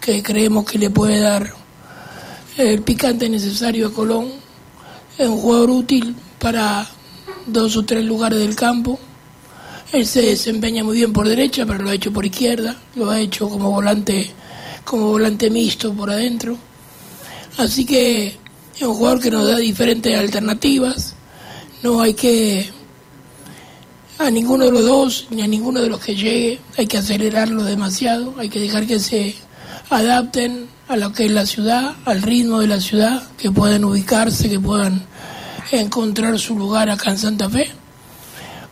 que 0.01 0.23
creemos 0.23 0.65
que 0.65 0.79
le 0.79 0.89
puede 0.89 1.19
dar 1.19 1.53
el 2.57 2.81
picante 2.81 3.29
necesario 3.29 3.87
a 3.87 3.93
Colón. 3.93 4.29
Es 5.17 5.27
un 5.27 5.37
jugador 5.37 5.69
útil 5.69 6.15
para 6.39 6.87
dos 7.45 7.77
o 7.77 7.85
tres 7.85 8.03
lugares 8.03 8.39
del 8.39 8.55
campo. 8.55 8.99
Él 9.91 10.07
se 10.07 10.23
desempeña 10.23 10.83
muy 10.83 10.97
bien 10.97 11.13
por 11.13 11.27
derecha, 11.27 11.67
pero 11.67 11.83
lo 11.83 11.91
ha 11.91 11.93
hecho 11.93 12.11
por 12.11 12.25
izquierda, 12.25 12.75
lo 12.95 13.11
ha 13.11 13.19
hecho 13.19 13.47
como 13.47 13.69
volante, 13.69 14.31
como 14.83 15.09
volante 15.09 15.51
mixto 15.51 15.93
por 15.93 16.09
adentro. 16.09 16.57
Así 17.57 17.85
que 17.85 18.35
es 18.75 18.81
un 18.81 18.95
jugador 18.95 19.19
que 19.19 19.29
nos 19.29 19.47
da 19.47 19.57
diferentes 19.57 20.17
alternativas 20.17 21.15
no 21.83 22.01
hay 22.01 22.13
que 22.13 22.69
a 24.17 24.31
ninguno 24.31 24.65
de 24.65 24.71
los 24.71 24.85
dos 24.85 25.27
ni 25.29 25.41
a 25.41 25.47
ninguno 25.47 25.81
de 25.81 25.89
los 25.89 25.99
que 25.99 26.15
llegue 26.15 26.59
hay 26.77 26.87
que 26.87 26.97
acelerarlo 26.97 27.63
demasiado, 27.63 28.33
hay 28.37 28.49
que 28.49 28.59
dejar 28.59 28.87
que 28.87 28.99
se 28.99 29.35
adapten 29.89 30.67
a 30.87 30.95
lo 30.95 31.11
que 31.11 31.25
es 31.25 31.31
la 31.31 31.45
ciudad, 31.45 31.95
al 32.05 32.21
ritmo 32.21 32.59
de 32.59 32.67
la 32.67 32.79
ciudad, 32.79 33.23
que 33.37 33.51
puedan 33.51 33.83
ubicarse, 33.83 34.49
que 34.49 34.59
puedan 34.59 35.05
encontrar 35.71 36.39
su 36.39 36.57
lugar 36.57 36.89
acá 36.89 37.11
en 37.11 37.17
Santa 37.17 37.49
Fe, 37.49 37.69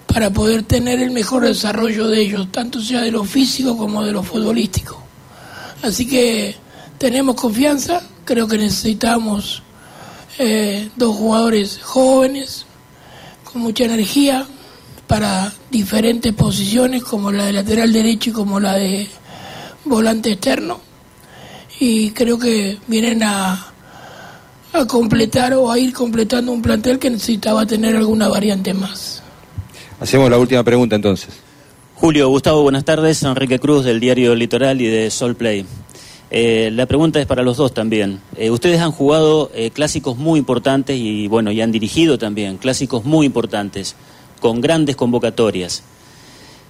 para 0.08 0.30
poder 0.30 0.64
tener 0.64 1.02
el 1.02 1.12
mejor 1.12 1.44
desarrollo 1.44 2.08
de 2.08 2.22
ellos, 2.22 2.52
tanto 2.52 2.82
sea 2.82 3.02
de 3.02 3.12
lo 3.12 3.24
físico 3.24 3.78
como 3.78 4.04
de 4.04 4.12
lo 4.12 4.24
futbolístico. 4.24 5.02
Así 5.82 6.06
que 6.08 6.56
tenemos 6.98 7.36
confianza, 7.36 8.02
creo 8.26 8.48
que 8.48 8.58
necesitamos 8.58 9.64
eh, 10.38 10.90
dos 10.96 11.16
jugadores 11.16 11.80
jóvenes, 11.82 12.66
con 13.52 13.62
mucha 13.62 13.86
energía 13.86 14.46
para 15.08 15.52
diferentes 15.70 16.34
posiciones 16.34 17.04
como 17.04 17.32
la 17.32 17.46
de 17.46 17.54
lateral 17.54 17.92
derecho 17.92 18.30
y 18.30 18.34
como 18.34 18.60
la 18.60 18.76
de 18.76 19.08
volante 19.86 20.32
externo 20.32 20.92
y 21.82 22.12
creo 22.12 22.38
que 22.38 22.78
vienen 22.86 23.24
a, 23.24 23.74
a 24.72 24.86
completar 24.86 25.56
o 25.56 25.72
a 25.72 25.80
ir 25.80 25.92
completando 25.94 26.52
un 26.52 26.62
plantel 26.62 27.00
que 27.00 27.10
necesitaba 27.10 27.66
tener 27.66 27.96
alguna 27.96 28.28
variante 28.28 28.72
más. 28.74 29.24
Hacemos 30.00 30.30
la 30.30 30.38
última 30.38 30.64
pregunta 30.64 30.96
entonces. 30.96 31.30
Julio, 31.96 32.30
Gustavo, 32.30 32.62
buenas 32.62 32.86
tardes. 32.86 33.24
Enrique 33.24 33.60
Cruz 33.60 33.84
del 33.84 34.00
diario 34.00 34.36
Litoral 34.36 34.80
y 34.80 34.88
de 34.88 35.10
Sol 35.10 35.36
Play. 35.36 35.66
Eh, 36.34 36.72
la 36.72 36.86
pregunta 36.86 37.20
es 37.20 37.26
para 37.26 37.44
los 37.44 37.58
dos 37.58 37.74
también. 37.74 38.22
Eh, 38.38 38.52
ustedes 38.52 38.80
han 38.80 38.94
jugado 38.94 39.52
eh, 39.54 39.70
clásicos 39.70 40.18
muy 40.18 40.40
importantes 40.40 40.98
y 40.98 41.28
bueno, 41.28 41.52
y 41.52 41.60
han 41.60 41.74
dirigido 41.74 42.18
también 42.18 42.58
clásicos 42.58 43.04
muy 43.04 43.26
importantes, 43.26 43.98
con 44.40 44.62
grandes 44.62 44.96
convocatorias. 44.96 45.84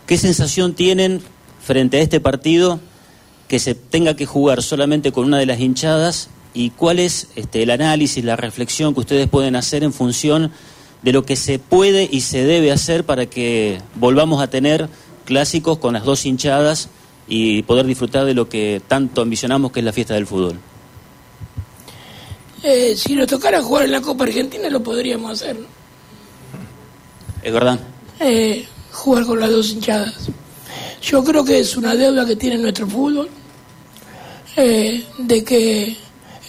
¿Qué 0.07 0.17
sensación 0.17 0.73
tienen 0.73 1.21
frente 1.61 1.97
a 1.97 2.01
este 2.01 2.19
partido 2.19 2.79
que 3.47 3.59
se 3.59 3.75
tenga 3.75 4.15
que 4.15 4.25
jugar 4.25 4.63
solamente 4.63 5.11
con 5.11 5.25
una 5.25 5.37
de 5.37 5.45
las 5.45 5.59
hinchadas 5.59 6.29
y 6.55 6.71
cuál 6.71 6.97
es 6.97 7.27
este, 7.35 7.61
el 7.61 7.69
análisis, 7.69 8.25
la 8.25 8.35
reflexión 8.35 8.95
que 8.95 9.01
ustedes 9.01 9.29
pueden 9.29 9.55
hacer 9.55 9.83
en 9.83 9.93
función 9.93 10.51
de 11.03 11.13
lo 11.13 11.23
que 11.23 11.35
se 11.35 11.59
puede 11.59 12.09
y 12.11 12.21
se 12.21 12.43
debe 12.45 12.71
hacer 12.71 13.03
para 13.05 13.27
que 13.27 13.79
volvamos 13.93 14.41
a 14.41 14.49
tener 14.49 14.89
clásicos 15.25 15.77
con 15.77 15.93
las 15.93 16.03
dos 16.03 16.25
hinchadas 16.25 16.89
y 17.33 17.63
poder 17.63 17.85
disfrutar 17.85 18.25
de 18.25 18.33
lo 18.33 18.49
que 18.49 18.81
tanto 18.85 19.21
ambicionamos 19.21 19.71
que 19.71 19.79
es 19.79 19.85
la 19.85 19.93
fiesta 19.93 20.15
del 20.15 20.27
fútbol. 20.27 20.59
Eh, 22.61 22.93
si 22.97 23.15
nos 23.15 23.25
tocara 23.25 23.61
jugar 23.63 23.85
en 23.85 23.93
la 23.93 24.01
Copa 24.01 24.25
Argentina 24.25 24.69
lo 24.69 24.83
podríamos 24.83 25.31
hacer. 25.31 25.57
¿no? 25.57 25.65
Es 27.41 27.53
verdad. 27.53 27.79
Eh, 28.19 28.67
jugar 28.91 29.25
con 29.25 29.39
las 29.39 29.49
dos 29.49 29.69
hinchadas. 29.69 30.27
Yo 31.01 31.23
creo 31.23 31.45
que 31.45 31.59
es 31.59 31.77
una 31.77 31.95
deuda 31.95 32.25
que 32.25 32.35
tiene 32.35 32.57
nuestro 32.57 32.85
fútbol, 32.85 33.29
eh, 34.57 35.05
de 35.17 35.43
que 35.45 35.95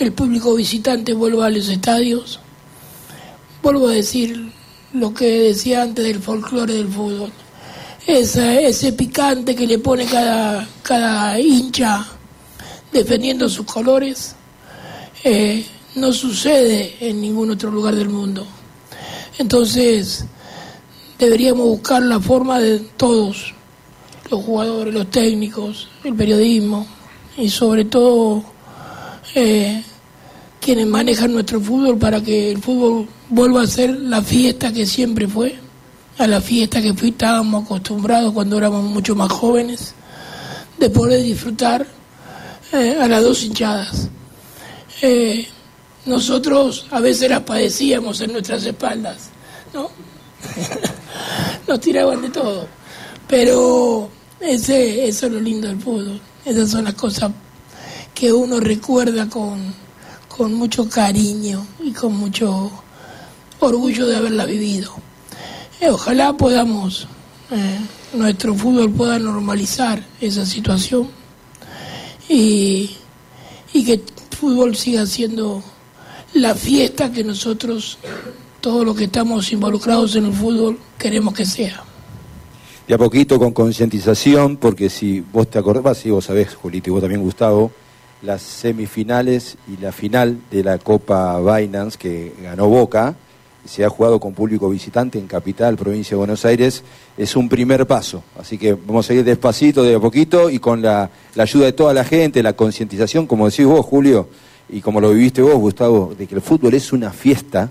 el 0.01 0.13
público 0.13 0.57
visitante 0.57 1.13
vuelva 1.13 1.47
a 1.47 1.51
los 1.51 1.69
estadios. 1.69 2.41
Vuelvo 3.63 3.87
a 3.87 3.93
decir 3.93 4.51
lo 4.95 5.15
que 5.15 5.27
decía 5.27 5.83
antes 5.83 6.05
del 6.05 6.19
folclore 6.21 6.75
del 6.75 6.89
fútbol. 6.89 7.33
Esa, 8.07 8.61
ese 8.61 8.93
picante 8.93 9.55
que 9.55 9.67
le 9.67 9.79
pone 9.79 10.07
cada, 10.07 10.67
cada 10.83 11.39
hincha 11.39 12.07
defendiendo 12.93 13.49
sus 13.49 13.65
colores, 13.65 14.35
eh, 15.25 15.65
no 15.95 16.13
sucede 16.13 16.97
en 17.01 17.21
ningún 17.21 17.51
otro 17.51 17.71
lugar 17.71 17.95
del 17.95 18.09
mundo. 18.09 18.47
Entonces, 19.39 20.25
deberíamos 21.19 21.67
buscar 21.67 22.03
la 22.03 22.21
forma 22.21 22.59
de 22.61 22.81
todos, 22.97 23.55
los 24.31 24.45
jugadores, 24.45 24.93
los 24.93 25.11
técnicos, 25.11 25.89
el 26.05 26.15
periodismo 26.15 26.87
y 27.37 27.49
sobre 27.49 27.85
todo 27.85 28.43
eh, 29.35 29.83
quienes 30.61 30.87
manejan 30.87 31.33
nuestro 31.33 31.61
fútbol 31.61 31.99
para 31.99 32.21
que 32.23 32.53
el 32.53 32.59
fútbol 32.59 33.07
vuelva 33.29 33.63
a 33.63 33.67
ser 33.67 33.91
la 33.91 34.23
fiesta 34.23 34.73
que 34.73 34.87
siempre 34.87 35.29
fue, 35.29 35.55
a 36.23 36.29
la 36.29 36.41
fiesta 36.41 36.81
que 36.81 36.95
fui, 36.95 37.09
estábamos 37.09 37.65
acostumbrados 37.65 38.33
cuando 38.33 38.57
éramos 38.57 38.85
mucho 38.85 39.17
más 39.17 39.31
jóvenes, 39.33 39.93
de 40.79 40.89
poder 40.89 41.21
disfrutar 41.21 41.85
eh, 42.73 42.97
a 43.01 43.09
las 43.09 43.25
dos 43.25 43.43
hinchadas. 43.43 44.09
Eh, 45.01 45.49
nosotros 46.07 46.87
a 46.93 47.01
veces 47.01 47.29
las 47.29 47.41
padecíamos 47.41 48.21
en 48.21 48.33
nuestras 48.33 48.65
espaldas, 48.65 49.31
¿no? 49.75 49.91
Nos 51.67 51.81
tiraban 51.81 52.23
de 52.23 52.31
todo. 52.31 52.69
Pero 53.27 54.09
ese, 54.39 55.09
eso 55.09 55.27
es 55.27 55.33
lo 55.33 55.41
lindo 55.41 55.67
del 55.67 55.81
fútbol. 55.81 56.21
Esas 56.45 56.71
son 56.71 56.85
las 56.85 56.95
cosas 56.95 57.33
que 58.15 58.33
uno 58.33 58.61
recuerda 58.61 59.29
con, 59.29 59.75
con 60.29 60.55
mucho 60.55 60.89
cariño 60.89 61.67
y 61.83 61.91
con 61.91 62.15
mucho 62.15 62.71
orgullo 63.59 64.07
de 64.07 64.17
haberla 64.17 64.45
vivido. 64.45 64.95
Eh, 65.83 65.91
ojalá 65.91 66.33
podamos, 66.33 67.09
eh, 67.51 67.79
nuestro 68.15 68.55
fútbol 68.55 68.89
pueda 68.93 69.19
normalizar 69.19 70.01
esa 70.21 70.47
situación 70.47 71.09
y, 72.29 72.97
y 73.73 73.85
que 73.85 73.95
el 73.95 74.03
fútbol 74.31 74.77
siga 74.77 75.05
siendo 75.07 75.61
la 76.35 76.55
fiesta 76.55 77.11
que 77.11 77.25
nosotros, 77.25 77.99
todos 78.61 78.87
los 78.87 78.95
que 78.95 79.05
estamos 79.07 79.53
involucrados 79.53 80.15
en 80.15 80.27
el 80.27 80.33
fútbol, 80.33 80.79
queremos 80.97 81.35
que 81.35 81.45
sea. 81.45 81.83
De 82.87 82.95
a 82.95 82.99
poquito 82.99 83.37
con 83.41 83.51
concientización, 83.51 84.59
porque 84.59 84.89
si 84.89 85.19
vos 85.19 85.51
te 85.51 85.59
acordás, 85.59 85.99
si 85.99 86.11
vos 86.11 86.27
sabés, 86.27 86.55
Julito, 86.55 86.91
y 86.91 86.93
vos 86.93 87.01
también, 87.01 87.23
Gustavo, 87.23 87.73
las 88.23 88.41
semifinales 88.41 89.57
y 89.67 89.83
la 89.83 89.91
final 89.91 90.43
de 90.49 90.63
la 90.63 90.79
Copa 90.79 91.41
Binance 91.41 91.99
que 91.99 92.35
ganó 92.41 92.69
Boca, 92.69 93.17
se 93.65 93.85
ha 93.85 93.89
jugado 93.89 94.19
con 94.19 94.33
público 94.33 94.69
visitante 94.69 95.19
en 95.19 95.27
Capital, 95.27 95.77
provincia 95.77 96.11
de 96.11 96.19
Buenos 96.19 96.45
Aires, 96.45 96.83
es 97.17 97.37
un 97.37 97.49
primer 97.49 97.87
paso. 97.87 98.23
Así 98.39 98.59
que 98.59 98.75
vamos 98.75 99.09
a 99.09 99.15
ir 99.15 99.25
despacito, 99.25 99.83
de 99.83 99.95
a 99.95 100.01
poquito, 100.01 100.51
y 100.51 100.59
con 100.59 100.83
la, 100.83 101.11
ayuda 101.37 101.67
de 101.67 101.73
toda 101.73 101.95
la 101.95 102.05
gente, 102.05 102.43
la 102.43 102.55
concientización, 102.55 103.27
como 103.27 103.49
decís 103.49 103.67
vos, 103.67 103.85
Julio, 103.85 104.29
y 104.69 104.81
como 104.81 105.01
lo 105.01 105.11
viviste 105.11 105.43
vos, 105.43 105.55
Gustavo, 105.55 106.15
de 106.17 106.27
que 106.27 106.35
el 106.35 106.41
fútbol 106.41 106.75
es 106.75 106.93
una 106.93 107.11
fiesta. 107.11 107.71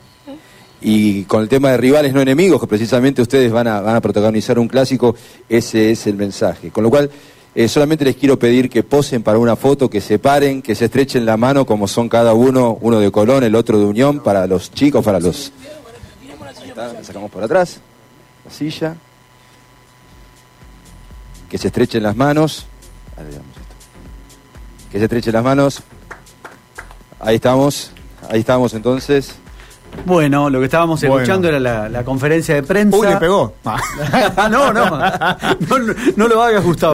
Y 0.84 1.26
con 1.26 1.44
el 1.44 1.50
tema 1.50 1.70
de 1.72 1.78
rivales 1.78 2.12
no 2.12 2.22
enemigos, 2.22 2.60
que 2.60 2.66
precisamente 2.68 3.22
ustedes 3.22 3.52
van 3.52 3.68
a, 3.68 3.82
van 3.82 3.96
a 3.96 4.02
protagonizar 4.02 4.58
un 4.58 4.68
clásico, 4.68 5.16
ese 5.48 5.92
es 5.92 6.08
el 6.08 6.16
mensaje. 6.16 6.72
Con 6.72 6.84
lo 6.84 6.90
cual, 6.90 7.12
eh, 7.54 7.68
solamente 7.68 8.06
les 8.06 8.16
quiero 8.16 8.40
pedir 8.40 8.70
que 8.70 8.82
posen 8.82 9.24
para 9.24 9.38
una 9.38 9.58
foto, 9.58 9.90
que 9.90 10.00
se 10.00 10.20
paren, 10.20 10.62
que 10.62 10.74
se 10.74 10.86
estrechen 10.86 11.26
la 11.26 11.36
mano 11.36 11.66
como 11.66 11.86
son 11.86 12.08
cada 12.08 12.34
uno, 12.34 12.78
uno 12.80 13.02
de 13.02 13.12
Colón, 13.12 13.44
el 13.44 13.56
otro 13.56 13.78
de 13.78 13.84
Unión, 13.86 14.22
para 14.22 14.48
los 14.48 14.72
chicos, 14.72 15.04
para 15.04 15.20
los... 15.20 15.52
Ahí 16.82 16.88
está, 16.88 17.00
la 17.00 17.04
sacamos 17.04 17.32
por 17.32 17.44
atrás, 17.44 17.80
la 18.46 18.52
silla. 18.52 18.96
Que 21.50 21.58
se 21.58 21.68
estrechen 21.68 22.02
las 22.04 22.16
manos. 22.16 22.66
Esto. 23.18 23.42
Que 24.92 24.98
se 24.98 25.04
estrechen 25.06 25.34
las 25.34 25.44
manos. 25.44 25.84
Ahí 27.20 27.36
estamos, 27.36 27.92
ahí 28.30 28.40
estamos 28.40 28.74
entonces. 28.74 29.36
Bueno, 30.06 30.50
lo 30.50 30.60
que 30.60 30.66
estábamos 30.66 31.02
Bueno. 31.02 31.18
escuchando 31.18 31.50
era 31.50 31.60
la, 31.60 31.90
la 31.90 32.04
conferencia 32.06 32.56
de 32.56 32.64
prensa. 32.64 32.98
Uy, 32.98 33.08
le 33.08 33.18
pegó. 33.18 33.54
no, 34.50 34.72
no, 34.72 34.90
no, 34.90 35.00
no 36.16 36.28
lo 36.28 36.42
hagas, 36.42 36.64
Gustavo. 36.64 36.90